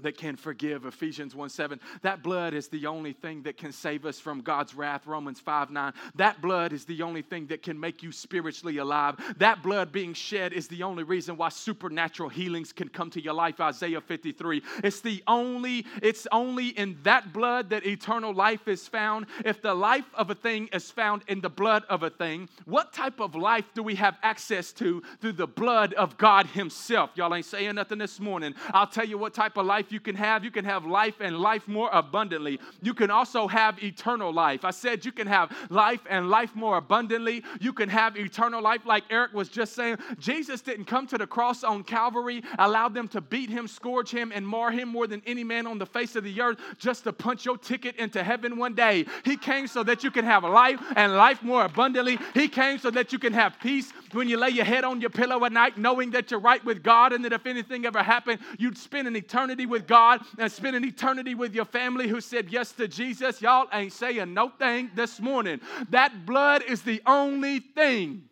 that 0.00 0.16
can 0.16 0.36
forgive 0.36 0.84
ephesians 0.84 1.34
1 1.34 1.48
7 1.48 1.80
that 2.02 2.22
blood 2.22 2.54
is 2.54 2.68
the 2.68 2.86
only 2.86 3.12
thing 3.12 3.42
that 3.42 3.56
can 3.56 3.72
save 3.72 4.04
us 4.04 4.18
from 4.18 4.40
god's 4.40 4.74
wrath 4.74 5.06
romans 5.06 5.40
5 5.40 5.70
9 5.70 5.92
that 6.16 6.40
blood 6.40 6.72
is 6.72 6.84
the 6.84 7.02
only 7.02 7.22
thing 7.22 7.46
that 7.46 7.62
can 7.62 7.78
make 7.78 8.02
you 8.02 8.12
spiritually 8.12 8.78
alive. 8.78 9.16
That 9.38 9.62
blood 9.62 9.92
being 9.92 10.14
shed 10.14 10.52
is 10.52 10.68
the 10.68 10.82
only 10.82 11.02
reason 11.02 11.36
why 11.36 11.48
supernatural 11.48 12.28
healings 12.28 12.72
can 12.72 12.88
come 12.88 13.10
to 13.10 13.22
your 13.22 13.34
life 13.34 13.60
isaiah 13.60 14.00
53 14.00 14.62
it's 14.82 15.00
the 15.00 15.22
only 15.26 15.86
it's 16.02 16.26
only 16.32 16.68
in 16.68 16.98
that 17.02 17.32
blood 17.32 17.70
that 17.70 17.86
eternal 17.86 18.32
life 18.32 18.68
is 18.68 18.88
found. 18.88 19.26
If 19.44 19.62
the 19.62 19.74
life 19.74 20.06
of 20.14 20.30
a 20.30 20.34
thing 20.34 20.68
is 20.72 20.90
found 20.90 21.22
in 21.28 21.40
the 21.40 21.50
blood 21.50 21.84
of 21.88 22.02
a 22.02 22.10
thing 22.10 22.48
what 22.64 22.92
type 22.92 23.20
of 23.20 23.34
life 23.34 23.64
do 23.74 23.82
we 23.82 23.94
have 23.96 24.16
access 24.22 24.72
to 24.74 25.02
through 25.20 25.32
the 25.32 25.46
blood 25.46 25.94
of 25.94 26.16
god 26.16 26.46
himself? 26.46 27.10
Y'all 27.14 27.34
ain't 27.34 27.44
saying 27.44 27.74
nothing 27.74 27.98
this 27.98 28.20
morning. 28.20 28.54
I'll 28.72 28.86
tell 28.86 29.06
you 29.06 29.18
what 29.18 29.34
type 29.34 29.56
of 29.56 29.66
life 29.66 29.83
life 29.84 29.92
you 29.92 30.00
can 30.00 30.16
have. 30.16 30.44
You 30.44 30.50
can 30.50 30.64
have 30.64 30.86
life 30.86 31.16
and 31.20 31.38
life 31.38 31.68
more 31.68 31.90
abundantly. 31.92 32.58
You 32.80 32.94
can 32.94 33.10
also 33.10 33.46
have 33.46 33.82
eternal 33.82 34.32
life. 34.32 34.64
I 34.64 34.70
said 34.70 35.04
you 35.04 35.12
can 35.12 35.26
have 35.26 35.54
life 35.68 36.00
and 36.08 36.30
life 36.30 36.54
more 36.54 36.78
abundantly. 36.78 37.44
You 37.60 37.74
can 37.74 37.90
have 37.90 38.16
eternal 38.16 38.62
life, 38.62 38.86
like 38.86 39.04
Eric 39.10 39.34
was 39.34 39.50
just 39.50 39.74
saying. 39.74 39.98
Jesus 40.18 40.62
didn't 40.62 40.86
come 40.86 41.06
to 41.08 41.18
the 41.18 41.26
cross 41.26 41.64
on 41.64 41.84
Calvary, 41.84 42.42
allow 42.58 42.88
them 42.88 43.08
to 43.08 43.20
beat 43.20 43.50
him, 43.50 43.68
scourge 43.68 44.10
him, 44.10 44.32
and 44.34 44.46
mar 44.46 44.70
him 44.70 44.88
more 44.88 45.06
than 45.06 45.20
any 45.26 45.44
man 45.44 45.66
on 45.66 45.78
the 45.78 45.86
face 45.86 46.16
of 46.16 46.24
the 46.24 46.40
earth 46.40 46.58
just 46.78 47.04
to 47.04 47.12
punch 47.12 47.44
your 47.44 47.58
ticket 47.58 47.96
into 47.96 48.22
heaven 48.22 48.56
one 48.56 48.74
day. 48.74 49.04
He 49.22 49.36
came 49.36 49.66
so 49.66 49.82
that 49.82 50.02
you 50.02 50.10
can 50.10 50.24
have 50.24 50.44
life 50.44 50.80
and 50.96 51.14
life 51.14 51.42
more 51.42 51.66
abundantly. 51.66 52.18
He 52.32 52.48
came 52.48 52.78
so 52.78 52.90
that 52.92 53.12
you 53.12 53.18
can 53.18 53.34
have 53.34 53.60
peace 53.60 53.92
when 54.12 54.28
you 54.28 54.38
lay 54.38 54.50
your 54.50 54.64
head 54.64 54.84
on 54.84 55.02
your 55.02 55.10
pillow 55.10 55.44
at 55.44 55.52
night, 55.52 55.76
knowing 55.76 56.12
that 56.12 56.30
you're 56.30 56.40
right 56.40 56.64
with 56.64 56.82
God 56.82 57.12
and 57.12 57.22
that 57.24 57.34
if 57.34 57.44
anything 57.44 57.84
ever 57.84 58.02
happened, 58.02 58.38
you'd 58.58 58.78
spend 58.78 59.08
an 59.08 59.16
eternity 59.16 59.66
with 59.66 59.73
God 59.80 60.20
and 60.38 60.50
spend 60.50 60.76
an 60.76 60.84
eternity 60.84 61.34
with 61.34 61.54
your 61.54 61.64
family 61.64 62.08
who 62.08 62.20
said 62.20 62.50
yes 62.50 62.72
to 62.72 62.88
Jesus, 62.88 63.42
y'all 63.42 63.68
ain't 63.72 63.92
saying 63.92 64.32
no 64.32 64.48
thing 64.48 64.90
this 64.94 65.20
morning. 65.20 65.60
That 65.90 66.26
blood 66.26 66.62
is 66.66 66.82
the 66.82 67.02
only 67.06 67.60
thing 67.60 68.24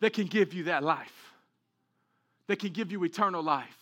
that 0.00 0.12
can 0.12 0.26
give 0.26 0.54
you 0.54 0.64
that 0.64 0.82
life, 0.82 1.32
that 2.46 2.58
can 2.58 2.72
give 2.72 2.90
you 2.92 3.04
eternal 3.04 3.42
life. 3.42 3.76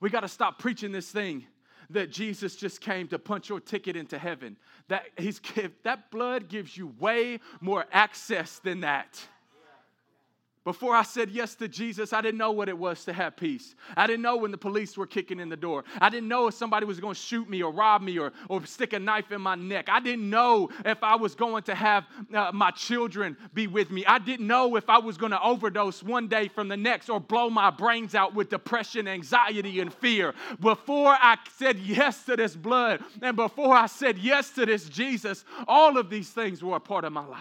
We 0.00 0.10
got 0.10 0.20
to 0.20 0.28
stop 0.28 0.58
preaching 0.58 0.92
this 0.92 1.10
thing 1.10 1.44
that 1.90 2.10
Jesus 2.10 2.56
just 2.56 2.80
came 2.80 3.08
to 3.08 3.18
punch 3.18 3.48
your 3.48 3.60
ticket 3.60 3.96
into 3.96 4.16
heaven. 4.18 4.56
That, 4.88 5.06
he's, 5.18 5.40
that 5.82 6.10
blood 6.10 6.48
gives 6.48 6.76
you 6.76 6.94
way 6.98 7.40
more 7.60 7.84
access 7.92 8.58
than 8.60 8.80
that. 8.80 9.20
Before 10.62 10.94
I 10.94 11.02
said 11.04 11.30
yes 11.30 11.54
to 11.54 11.68
Jesus, 11.68 12.12
I 12.12 12.20
didn't 12.20 12.36
know 12.36 12.50
what 12.50 12.68
it 12.68 12.76
was 12.76 13.02
to 13.06 13.14
have 13.14 13.34
peace. 13.34 13.74
I 13.96 14.06
didn't 14.06 14.20
know 14.20 14.36
when 14.36 14.50
the 14.50 14.58
police 14.58 14.94
were 14.94 15.06
kicking 15.06 15.40
in 15.40 15.48
the 15.48 15.56
door. 15.56 15.84
I 16.02 16.10
didn't 16.10 16.28
know 16.28 16.48
if 16.48 16.54
somebody 16.54 16.84
was 16.84 17.00
going 17.00 17.14
to 17.14 17.20
shoot 17.20 17.48
me 17.48 17.62
or 17.62 17.72
rob 17.72 18.02
me 18.02 18.18
or, 18.18 18.30
or 18.46 18.66
stick 18.66 18.92
a 18.92 18.98
knife 18.98 19.32
in 19.32 19.40
my 19.40 19.54
neck. 19.54 19.88
I 19.88 20.00
didn't 20.00 20.28
know 20.28 20.68
if 20.84 21.02
I 21.02 21.16
was 21.16 21.34
going 21.34 21.62
to 21.62 21.74
have 21.74 22.04
uh, 22.34 22.50
my 22.52 22.72
children 22.72 23.38
be 23.54 23.68
with 23.68 23.90
me. 23.90 24.04
I 24.04 24.18
didn't 24.18 24.46
know 24.46 24.76
if 24.76 24.90
I 24.90 24.98
was 24.98 25.16
going 25.16 25.32
to 25.32 25.40
overdose 25.40 26.02
one 26.02 26.28
day 26.28 26.48
from 26.48 26.68
the 26.68 26.76
next 26.76 27.08
or 27.08 27.20
blow 27.20 27.48
my 27.48 27.70
brains 27.70 28.14
out 28.14 28.34
with 28.34 28.50
depression, 28.50 29.08
anxiety, 29.08 29.80
and 29.80 29.92
fear. 29.94 30.34
Before 30.60 31.16
I 31.18 31.38
said 31.56 31.78
yes 31.78 32.24
to 32.24 32.36
this 32.36 32.54
blood 32.54 33.02
and 33.22 33.34
before 33.34 33.74
I 33.74 33.86
said 33.86 34.18
yes 34.18 34.50
to 34.50 34.66
this 34.66 34.90
Jesus, 34.90 35.46
all 35.66 35.96
of 35.96 36.10
these 36.10 36.28
things 36.28 36.62
were 36.62 36.76
a 36.76 36.80
part 36.80 37.04
of 37.04 37.14
my 37.14 37.24
life. 37.24 37.40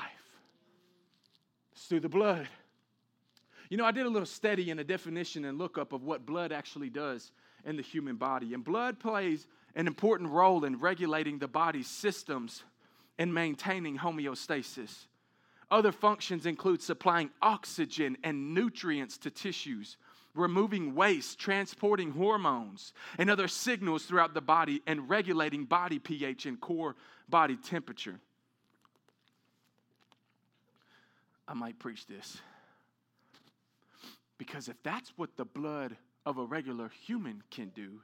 It's 1.74 1.86
through 1.86 2.00
the 2.00 2.08
blood. 2.08 2.48
You 3.70 3.78
know, 3.78 3.86
I 3.86 3.92
did 3.92 4.06
a 4.06 4.10
little 4.10 4.26
study 4.26 4.72
and 4.72 4.80
a 4.80 4.84
definition 4.84 5.46
and 5.46 5.58
lookup 5.58 5.94
of 5.94 6.04
what 6.04 6.26
blood 6.26 6.52
actually 6.52 6.90
does. 6.90 7.32
in 7.66 7.76
the 7.76 7.82
human 7.82 8.16
body. 8.16 8.54
And 8.54 8.64
blood 8.64 9.00
plays 9.00 9.48
an 9.76 9.88
important 9.88 10.30
role 10.30 10.66
in 10.66 10.80
regulating 10.80 11.40
the 11.40 11.48
body's 11.48 11.88
systems 11.88 12.64
and 13.18 13.34
maintaining 13.34 13.98
homeostasis. 13.98 15.08
Other 15.70 15.92
functions 15.92 16.46
include 16.46 16.82
supplying 16.82 17.30
oxygen 17.42 18.18
and 18.24 18.54
nutrients 18.54 19.18
to 19.20 19.30
tissues, 19.30 19.98
removing 20.34 20.96
waste, 20.96 21.38
transporting 21.38 22.12
hormones 22.12 22.94
and 23.18 23.30
other 23.30 23.48
signals 23.48 24.06
throughout 24.06 24.34
the 24.34 24.42
body, 24.42 24.82
and 24.88 25.10
regulating 25.10 25.66
body 25.66 26.00
pH 26.00 26.46
and 26.46 26.60
core 26.60 26.96
body 27.28 27.58
temperature. 27.58 28.20
I 31.48 31.54
might 31.54 31.78
preach 31.78 32.08
this. 32.08 32.38
Because 34.40 34.70
if 34.70 34.82
that's 34.82 35.14
what 35.18 35.38
the 35.38 35.46
blood 35.46 35.96
of 36.26 36.40
a 36.40 36.44
regular 36.44 36.90
human 37.06 37.44
can 37.52 37.70
do, 37.70 38.02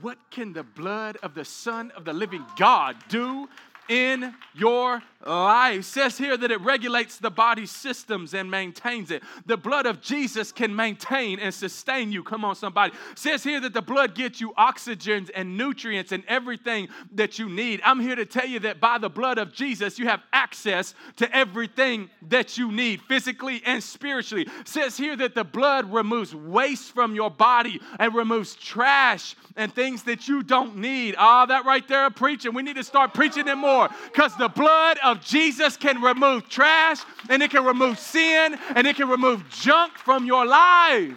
what 0.00 0.18
can 0.30 0.52
the 0.52 0.64
blood 0.64 1.16
of 1.22 1.34
the 1.34 1.44
Son 1.44 1.92
of 1.92 2.04
the 2.04 2.12
living 2.12 2.44
God 2.56 2.96
do 3.08 3.48
in 3.88 4.34
your 4.54 5.02
life. 5.24 5.80
It 5.80 5.84
says 5.84 6.18
here 6.18 6.36
that 6.36 6.50
it 6.50 6.60
regulates 6.60 7.18
the 7.18 7.30
body's 7.30 7.70
systems 7.70 8.34
and 8.34 8.50
maintains 8.50 9.10
it. 9.10 9.22
The 9.46 9.56
blood 9.56 9.86
of 9.86 10.00
Jesus 10.00 10.52
can 10.52 10.74
maintain 10.74 11.38
and 11.38 11.52
sustain 11.52 12.12
you. 12.12 12.22
Come 12.22 12.44
on, 12.44 12.54
somebody. 12.54 12.94
It 13.12 13.18
says 13.18 13.42
here 13.42 13.60
that 13.60 13.74
the 13.74 13.82
blood 13.82 14.14
gets 14.14 14.40
you 14.40 14.52
oxygen 14.56 15.28
and 15.34 15.56
nutrients 15.56 16.12
and 16.12 16.24
everything 16.28 16.88
that 17.14 17.38
you 17.38 17.48
need. 17.48 17.80
I'm 17.84 18.00
here 18.00 18.16
to 18.16 18.26
tell 18.26 18.46
you 18.46 18.60
that 18.60 18.80
by 18.80 18.98
the 18.98 19.10
blood 19.10 19.38
of 19.38 19.52
Jesus, 19.52 19.98
you 19.98 20.06
have 20.06 20.22
access 20.32 20.94
to 21.16 21.36
everything 21.36 22.10
that 22.28 22.56
you 22.58 22.70
need, 22.70 23.02
physically 23.02 23.62
and 23.64 23.82
spiritually. 23.82 24.46
It 24.60 24.68
says 24.68 24.96
here 24.96 25.16
that 25.16 25.34
the 25.34 25.44
blood 25.44 25.92
removes 25.92 26.34
waste 26.34 26.92
from 26.92 27.14
your 27.14 27.30
body 27.30 27.80
and 27.98 28.14
removes 28.14 28.54
trash 28.54 29.36
and 29.56 29.74
things 29.74 30.04
that 30.04 30.28
you 30.28 30.42
don't 30.42 30.76
need. 30.76 31.14
Ah, 31.18 31.46
that 31.46 31.64
right 31.64 31.86
there, 31.86 32.08
preaching. 32.10 32.54
We 32.54 32.62
need 32.62 32.76
to 32.76 32.84
start 32.84 33.14
preaching 33.14 33.46
it 33.48 33.56
more 33.56 33.77
because 34.04 34.34
the 34.36 34.48
blood 34.48 34.98
of 35.04 35.24
Jesus 35.24 35.76
can 35.76 36.02
remove 36.02 36.48
trash 36.48 36.98
and 37.28 37.42
it 37.42 37.50
can 37.50 37.64
remove 37.64 37.98
sin 37.98 38.58
and 38.74 38.86
it 38.86 38.96
can 38.96 39.08
remove 39.08 39.48
junk 39.50 39.92
from 39.98 40.24
your 40.24 40.44
life. 40.44 41.16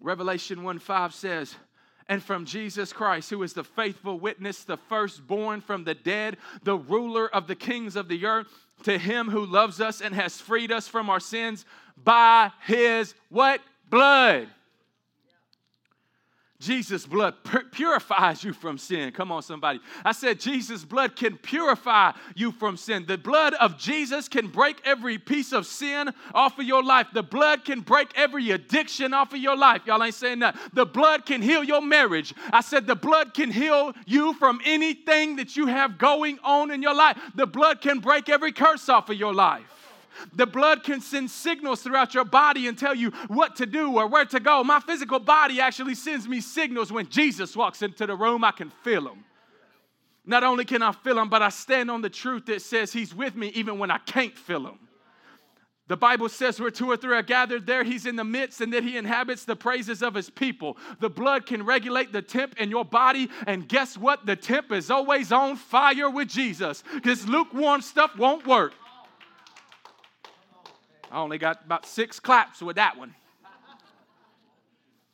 Revelation 0.00 0.62
1 0.62 0.78
5 0.78 1.14
says, 1.14 1.56
and 2.10 2.20
from 2.20 2.44
Jesus 2.44 2.92
Christ, 2.92 3.30
who 3.30 3.40
is 3.44 3.52
the 3.52 3.62
faithful 3.62 4.18
witness, 4.18 4.64
the 4.64 4.76
firstborn 4.76 5.60
from 5.60 5.84
the 5.84 5.94
dead, 5.94 6.38
the 6.64 6.76
ruler 6.76 7.32
of 7.32 7.46
the 7.46 7.54
kings 7.54 7.94
of 7.94 8.08
the 8.08 8.26
earth, 8.26 8.48
to 8.82 8.98
him 8.98 9.28
who 9.28 9.46
loves 9.46 9.80
us 9.80 10.00
and 10.00 10.12
has 10.14 10.40
freed 10.40 10.72
us 10.72 10.88
from 10.88 11.08
our 11.08 11.20
sins 11.20 11.64
by 12.02 12.50
his 12.66 13.14
what? 13.28 13.60
Blood. 13.88 14.48
Jesus' 16.60 17.06
blood 17.06 17.34
purifies 17.72 18.44
you 18.44 18.52
from 18.52 18.76
sin. 18.76 19.12
Come 19.12 19.32
on, 19.32 19.42
somebody. 19.42 19.80
I 20.04 20.12
said, 20.12 20.38
Jesus' 20.38 20.84
blood 20.84 21.16
can 21.16 21.38
purify 21.38 22.12
you 22.36 22.52
from 22.52 22.76
sin. 22.76 23.06
The 23.08 23.16
blood 23.16 23.54
of 23.54 23.78
Jesus 23.78 24.28
can 24.28 24.48
break 24.48 24.80
every 24.84 25.16
piece 25.16 25.52
of 25.52 25.66
sin 25.66 26.10
off 26.34 26.58
of 26.58 26.66
your 26.66 26.84
life. 26.84 27.06
The 27.14 27.22
blood 27.22 27.64
can 27.64 27.80
break 27.80 28.12
every 28.14 28.50
addiction 28.50 29.14
off 29.14 29.32
of 29.32 29.38
your 29.38 29.56
life. 29.56 29.82
Y'all 29.86 30.04
ain't 30.04 30.14
saying 30.14 30.40
that. 30.40 30.54
The 30.74 30.84
blood 30.84 31.24
can 31.24 31.40
heal 31.40 31.64
your 31.64 31.80
marriage. 31.80 32.34
I 32.52 32.60
said, 32.60 32.86
the 32.86 32.94
blood 32.94 33.32
can 33.32 33.50
heal 33.50 33.94
you 34.06 34.34
from 34.34 34.60
anything 34.66 35.36
that 35.36 35.56
you 35.56 35.66
have 35.66 35.96
going 35.96 36.38
on 36.44 36.70
in 36.70 36.82
your 36.82 36.94
life. 36.94 37.18
The 37.34 37.46
blood 37.46 37.80
can 37.80 38.00
break 38.00 38.28
every 38.28 38.52
curse 38.52 38.88
off 38.90 39.08
of 39.08 39.16
your 39.16 39.32
life. 39.32 39.64
The 40.34 40.46
blood 40.46 40.82
can 40.82 41.00
send 41.00 41.30
signals 41.30 41.82
throughout 41.82 42.14
your 42.14 42.24
body 42.24 42.66
and 42.66 42.76
tell 42.76 42.94
you 42.94 43.10
what 43.28 43.56
to 43.56 43.66
do 43.66 43.96
or 43.98 44.06
where 44.06 44.24
to 44.26 44.40
go. 44.40 44.62
My 44.64 44.80
physical 44.80 45.18
body 45.18 45.60
actually 45.60 45.94
sends 45.94 46.28
me 46.28 46.40
signals 46.40 46.92
when 46.92 47.08
Jesus 47.08 47.56
walks 47.56 47.82
into 47.82 48.06
the 48.06 48.16
room, 48.16 48.44
I 48.44 48.52
can 48.52 48.70
feel 48.82 49.08
him. 49.08 49.24
Not 50.26 50.44
only 50.44 50.64
can 50.64 50.82
I 50.82 50.92
feel 50.92 51.18
him, 51.18 51.28
but 51.28 51.42
I 51.42 51.48
stand 51.48 51.90
on 51.90 52.02
the 52.02 52.10
truth 52.10 52.46
that 52.46 52.62
says 52.62 52.92
he's 52.92 53.14
with 53.14 53.34
me 53.34 53.48
even 53.48 53.78
when 53.78 53.90
I 53.90 53.98
can't 53.98 54.36
feel 54.36 54.66
him. 54.66 54.78
The 55.90 55.96
Bible 55.96 56.28
says 56.28 56.60
where 56.60 56.70
two 56.70 56.88
or 56.88 56.96
three 56.96 57.16
are 57.16 57.22
gathered, 57.22 57.66
there 57.66 57.82
he's 57.82 58.06
in 58.06 58.14
the 58.14 58.22
midst 58.22 58.60
and 58.60 58.72
that 58.72 58.84
he 58.84 58.96
inhabits 58.96 59.44
the 59.44 59.56
praises 59.56 60.04
of 60.04 60.14
his 60.14 60.30
people. 60.30 60.76
The 61.00 61.10
blood 61.10 61.46
can 61.46 61.66
regulate 61.66 62.12
the 62.12 62.22
temp 62.22 62.60
in 62.60 62.70
your 62.70 62.84
body, 62.84 63.28
and 63.48 63.68
guess 63.68 63.98
what? 63.98 64.24
The 64.24 64.36
temp 64.36 64.70
is 64.70 64.88
always 64.88 65.32
on 65.32 65.56
fire 65.56 66.08
with 66.08 66.28
Jesus 66.28 66.84
because 66.94 67.26
lukewarm 67.26 67.80
stuff 67.80 68.16
won't 68.16 68.46
work. 68.46 68.74
I 71.10 71.18
only 71.18 71.38
got 71.38 71.64
about 71.64 71.86
six 71.86 72.20
claps 72.20 72.62
with 72.62 72.76
that 72.76 72.96
one. 72.96 73.14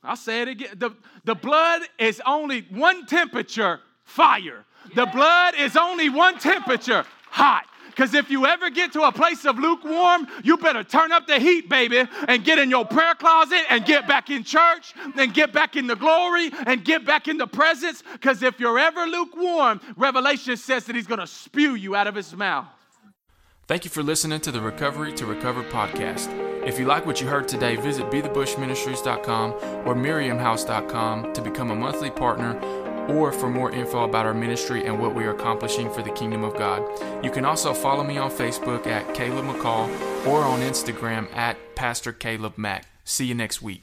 I'll 0.04 0.16
say 0.16 0.42
it 0.42 0.48
again. 0.48 0.68
The, 0.76 0.90
the 1.24 1.34
blood 1.34 1.82
is 1.98 2.22
only 2.24 2.60
one 2.70 3.06
temperature 3.06 3.80
fire. 4.04 4.64
The 4.94 5.06
blood 5.06 5.54
is 5.58 5.76
only 5.76 6.08
one 6.08 6.38
temperature 6.38 7.04
hot. 7.28 7.66
Because 7.96 8.12
if 8.12 8.30
you 8.30 8.44
ever 8.44 8.68
get 8.68 8.92
to 8.92 9.02
a 9.04 9.10
place 9.10 9.46
of 9.46 9.58
lukewarm, 9.58 10.26
you 10.44 10.58
better 10.58 10.84
turn 10.84 11.12
up 11.12 11.26
the 11.26 11.38
heat, 11.38 11.70
baby, 11.70 12.04
and 12.28 12.44
get 12.44 12.58
in 12.58 12.68
your 12.68 12.84
prayer 12.84 13.14
closet 13.14 13.62
and 13.70 13.86
get 13.86 14.06
back 14.06 14.28
in 14.28 14.44
church 14.44 14.92
and 15.18 15.32
get 15.32 15.50
back 15.54 15.76
in 15.76 15.86
the 15.86 15.96
glory 15.96 16.50
and 16.66 16.84
get 16.84 17.06
back 17.06 17.26
in 17.26 17.38
the 17.38 17.46
presence. 17.46 18.02
Because 18.12 18.42
if 18.42 18.60
you're 18.60 18.78
ever 18.78 19.06
lukewarm, 19.06 19.80
Revelation 19.96 20.58
says 20.58 20.84
that 20.84 20.94
he's 20.94 21.06
going 21.06 21.20
to 21.20 21.26
spew 21.26 21.74
you 21.74 21.96
out 21.96 22.06
of 22.06 22.14
his 22.14 22.36
mouth. 22.36 22.66
Thank 23.66 23.84
you 23.84 23.90
for 23.90 24.02
listening 24.04 24.40
to 24.42 24.52
the 24.52 24.60
Recovery 24.60 25.12
to 25.14 25.26
Recover 25.26 25.64
podcast. 25.64 26.30
If 26.64 26.78
you 26.78 26.86
like 26.86 27.04
what 27.04 27.20
you 27.20 27.26
heard 27.26 27.48
today, 27.48 27.74
visit 27.74 28.10
bethebushministries.com 28.10 29.52
or 29.86 29.94
miriamhouse.com 29.96 31.32
to 31.32 31.42
become 31.42 31.72
a 31.72 31.74
monthly 31.74 32.10
partner 32.10 32.56
or 33.08 33.32
for 33.32 33.48
more 33.48 33.72
info 33.72 34.04
about 34.04 34.24
our 34.24 34.34
ministry 34.34 34.86
and 34.86 35.00
what 35.00 35.16
we 35.16 35.24
are 35.24 35.34
accomplishing 35.34 35.90
for 35.90 36.02
the 36.02 36.10
kingdom 36.10 36.44
of 36.44 36.56
God. 36.56 36.82
You 37.24 37.30
can 37.32 37.44
also 37.44 37.74
follow 37.74 38.04
me 38.04 38.18
on 38.18 38.30
Facebook 38.30 38.86
at 38.86 39.14
Caleb 39.14 39.46
McCall 39.46 39.88
or 40.26 40.42
on 40.42 40.60
Instagram 40.60 41.32
at 41.34 41.56
Pastor 41.74 42.12
Caleb 42.12 42.56
Mack. 42.56 42.86
See 43.04 43.26
you 43.26 43.34
next 43.34 43.62
week. 43.62 43.82